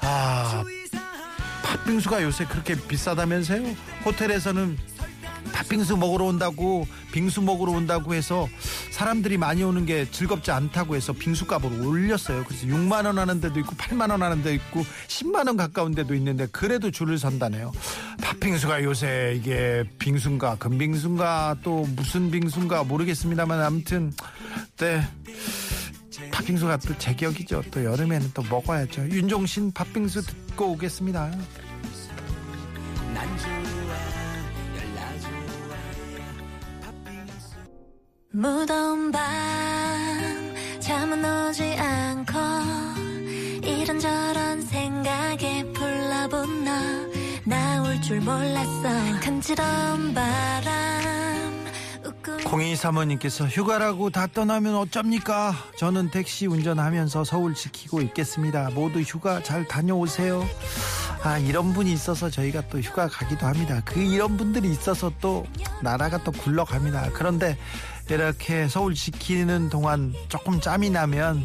아 0.00 0.64
팥빙수가 1.62 2.22
요새 2.22 2.44
그렇게 2.46 2.74
비싸다면서요? 2.74 3.74
호텔에서는 4.06 4.78
팥빙수 5.52 5.96
먹으러 5.96 6.26
온다고 6.26 6.86
빙수 7.12 7.42
먹으러 7.42 7.72
온다고 7.72 8.14
해서 8.14 8.48
사람들이 8.90 9.36
많이 9.38 9.62
오는 9.62 9.86
게 9.86 10.10
즐겁지 10.10 10.50
않다고 10.50 10.96
해서 10.96 11.12
빙수 11.12 11.46
값을 11.46 11.82
올렸어요. 11.82 12.44
그래서 12.44 12.66
6만 12.66 13.06
원 13.06 13.18
하는 13.18 13.40
데도 13.40 13.60
있고 13.60 13.74
8만 13.76 14.10
원 14.10 14.22
하는 14.22 14.42
데도 14.42 14.54
있고 14.54 14.84
10만 15.08 15.46
원 15.46 15.56
가까운 15.56 15.94
데도 15.94 16.14
있는데 16.14 16.46
그래도 16.50 16.90
줄을 16.90 17.18
선다네요. 17.18 17.72
팥빙수가 18.22 18.82
요새 18.84 19.34
이게 19.36 19.84
빙수인가 19.98 20.56
금빙수인가 20.56 21.56
또 21.62 21.86
무슨 21.96 22.30
빙수인가 22.30 22.84
모르겠습니다만 22.84 23.60
아무튼 23.60 24.12
네. 24.76 25.06
팥빙수가 26.32 26.78
또 26.78 26.98
제격이죠. 26.98 27.62
또 27.70 27.84
여름에는 27.84 28.30
또 28.34 28.42
먹어야죠. 28.42 29.02
윤종신 29.08 29.72
팥빙수 29.72 30.22
듣고 30.22 30.72
오겠습니다. 30.72 31.30
무더운 38.30 39.10
밤 39.10 39.22
잠은 40.80 41.24
오지 41.24 41.62
않고 41.78 42.32
이런저런 43.64 44.60
생각에 44.60 45.64
불러본 45.72 46.64
너 46.64 46.70
나올 47.44 48.00
줄 48.02 48.20
몰랐어 48.20 48.82
간지러운 49.22 50.12
바람 50.12 50.28
공이 52.44 52.76
사모님께서 52.76 53.46
휴가라고 53.46 54.10
다 54.10 54.26
떠나면 54.26 54.74
어쩝니까? 54.74 55.54
저는 55.76 56.10
택시 56.10 56.46
운전하면서 56.46 57.24
서울 57.24 57.54
지키고 57.54 58.00
있겠습니다. 58.02 58.70
모두 58.74 59.00
휴가 59.00 59.42
잘 59.42 59.66
다녀오세요. 59.68 60.46
아 61.22 61.36
이런 61.38 61.74
분이 61.74 61.92
있어서 61.92 62.30
저희가 62.30 62.62
또 62.70 62.80
휴가 62.80 63.06
가기도 63.06 63.46
합니다. 63.46 63.82
그 63.84 64.00
이런 64.00 64.36
분들이 64.36 64.70
있어서 64.70 65.12
또 65.20 65.44
나라가 65.82 66.22
또 66.24 66.32
굴러갑니다. 66.32 67.10
그런데 67.12 67.58
이렇게 68.10 68.68
서울 68.68 68.94
지키는 68.94 69.68
동안 69.68 70.14
조금 70.28 70.60
짬이 70.60 70.90
나면 70.90 71.44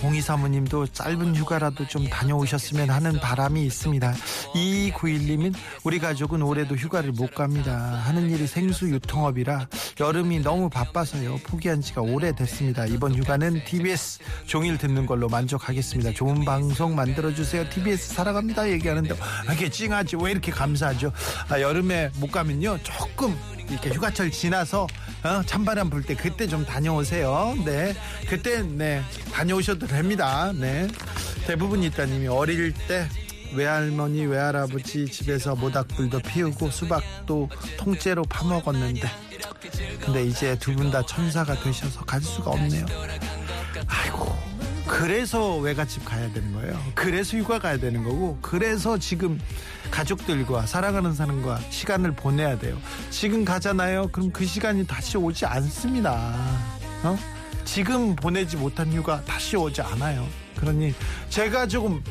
공이 0.00 0.20
사모님도 0.20 0.86
짧은 0.88 1.36
휴가라도 1.36 1.86
좀 1.86 2.08
다녀오셨으면 2.08 2.90
하는 2.90 3.20
바람이 3.20 3.62
있습니다. 3.64 4.12
2291님은 4.54 5.54
우리 5.84 5.98
가족은 5.98 6.42
올해도 6.42 6.76
휴가를 6.76 7.12
못 7.12 7.34
갑니다. 7.34 7.74
하는 8.04 8.30
일이 8.30 8.46
생수 8.46 8.88
유통업이라 8.90 9.68
여름이 10.00 10.40
너무 10.40 10.70
바빠서요. 10.70 11.38
포기한 11.44 11.80
지가 11.80 12.00
오래됐습니다. 12.02 12.86
이번 12.86 13.14
휴가는 13.14 13.62
TBS 13.64 14.20
종일 14.46 14.78
듣는 14.78 15.06
걸로 15.06 15.28
만족하겠습니다. 15.28 16.12
좋은 16.12 16.44
방송 16.44 16.94
만들어주세요. 16.94 17.68
TBS 17.68 18.14
사랑합니다. 18.14 18.70
얘기하는데 18.70 19.14
이렇게 19.44 19.68
찡하지 19.68 20.16
왜 20.16 20.30
이렇게 20.32 20.50
감사하죠? 20.52 21.12
아, 21.48 21.60
여름에 21.60 22.10
못 22.16 22.30
가면요. 22.30 22.78
조금 22.82 23.36
이렇게 23.72 23.90
휴가철 23.90 24.30
지나서 24.30 24.86
어, 25.24 25.42
찬바람 25.46 25.88
불 25.90 26.02
때 26.02 26.14
그때 26.14 26.46
좀 26.46 26.64
다녀오세요. 26.64 27.56
네, 27.64 27.94
그때 28.28 28.62
네 28.62 29.02
다녀오셔도 29.32 29.86
됩니다. 29.86 30.52
네, 30.54 30.88
대부분 31.46 31.82
있다님이 31.82 32.28
어릴 32.28 32.72
때 32.72 33.08
외할머니 33.54 34.24
외할아버지 34.26 35.06
집에서 35.06 35.54
모닥불도 35.54 36.20
피우고 36.20 36.70
수박도 36.70 37.48
통째로 37.76 38.24
파먹었는데 38.24 39.08
근데 40.00 40.24
이제 40.24 40.58
두 40.58 40.74
분 40.74 40.90
다 40.90 41.04
천사가 41.04 41.54
되셔서 41.62 42.04
갈 42.04 42.20
수가 42.20 42.50
없네요. 42.52 42.86
아이고. 43.86 44.51
그래서 44.86 45.56
외갓집 45.56 46.04
가야 46.04 46.32
되는 46.32 46.52
거예요. 46.52 46.78
그래서 46.94 47.36
휴가 47.36 47.58
가야 47.58 47.78
되는 47.78 48.02
거고, 48.02 48.38
그래서 48.42 48.98
지금 48.98 49.40
가족들과 49.90 50.66
사랑하는 50.66 51.14
사람과 51.14 51.58
시간을 51.70 52.12
보내야 52.12 52.58
돼요. 52.58 52.78
지금 53.10 53.44
가잖아요. 53.44 54.08
그럼 54.08 54.30
그 54.30 54.44
시간이 54.44 54.86
다시 54.86 55.16
오지 55.16 55.46
않습니다. 55.46 56.34
어? 57.04 57.16
지금 57.64 58.16
보내지 58.16 58.56
못한 58.56 58.92
휴가 58.92 59.22
다시 59.24 59.56
오지 59.56 59.80
않아요. 59.82 60.26
그러니 60.56 60.94
제가 61.28 61.66
조금 61.66 62.02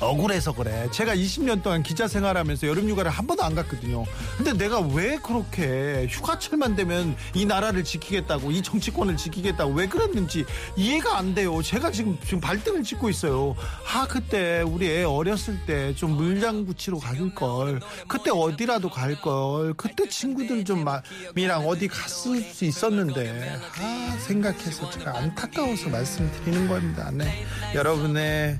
억울해서 0.00 0.52
그래. 0.52 0.88
제가 0.92 1.14
20년 1.14 1.62
동안 1.62 1.82
기자 1.82 2.06
생활하면서 2.08 2.66
여름 2.66 2.88
휴가를 2.88 3.10
한 3.10 3.26
번도 3.26 3.42
안 3.42 3.54
갔거든요. 3.54 4.04
근데 4.36 4.52
내가 4.52 4.80
왜 4.80 5.18
그렇게 5.18 6.06
휴가철만 6.08 6.76
되면 6.76 7.16
이 7.34 7.44
나라를 7.44 7.84
지키겠다고, 7.84 8.50
이 8.50 8.62
정치권을 8.62 9.16
지키겠다고 9.16 9.72
왜 9.74 9.88
그랬는지 9.88 10.44
이해가 10.76 11.18
안 11.18 11.34
돼요. 11.34 11.60
제가 11.62 11.90
지금 11.90 12.16
지금 12.24 12.40
발등을 12.40 12.82
찍고 12.84 13.10
있어요. 13.10 13.56
아 13.92 14.06
그때 14.08 14.62
우리 14.62 14.88
애 14.88 15.02
어렸을 15.04 15.58
때 15.66 15.88
좀 15.98 16.12
물장구치로 16.12 16.98
갈 16.98 17.34
걸. 17.34 17.80
그때 18.06 18.30
어디라도 18.30 18.88
갈 18.90 19.20
걸. 19.20 19.74
그때 19.74 20.08
친구들 20.08 20.64
좀이랑 20.64 21.66
어디 21.66 21.88
갔을 21.88 22.40
수 22.40 22.64
있었는데. 22.64 23.58
아 23.80 24.16
생각해서 24.20 24.88
제가 24.90 25.18
안타까워서 25.18 25.88
말씀드리는 25.88 26.68
겁니다. 26.68 27.10
네. 27.12 27.44
여러분의 27.74 28.58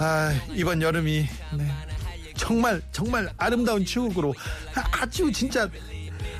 아, 0.00 0.32
이번 0.52 0.80
여름이 0.80 1.26
네. 1.56 1.72
정말 2.36 2.80
정말 2.92 3.28
아름다운 3.36 3.84
추억으로 3.84 4.32
아주 4.92 5.30
진짜 5.32 5.68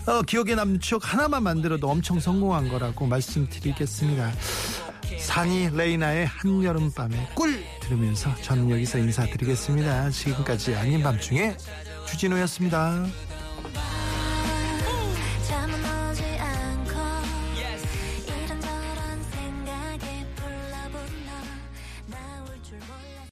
어, 0.06 0.22
기억에 0.22 0.54
남는 0.54 0.80
추억 0.80 1.12
하나만 1.12 1.42
만들어도 1.42 1.88
엄청 1.88 2.20
성공한 2.20 2.68
거라고 2.68 3.06
말씀드리겠습니다. 3.06 4.32
산이 5.18 5.70
레이나의 5.76 6.26
한여름밤의 6.26 7.30
꿀 7.34 7.64
들으면서 7.80 8.34
저는 8.42 8.70
여기서 8.70 8.98
인사드리겠습니다. 8.98 10.10
지금까지 10.10 10.74
아닌 10.76 11.02
밤중에 11.02 11.56
주진우였습니다. 12.06 13.06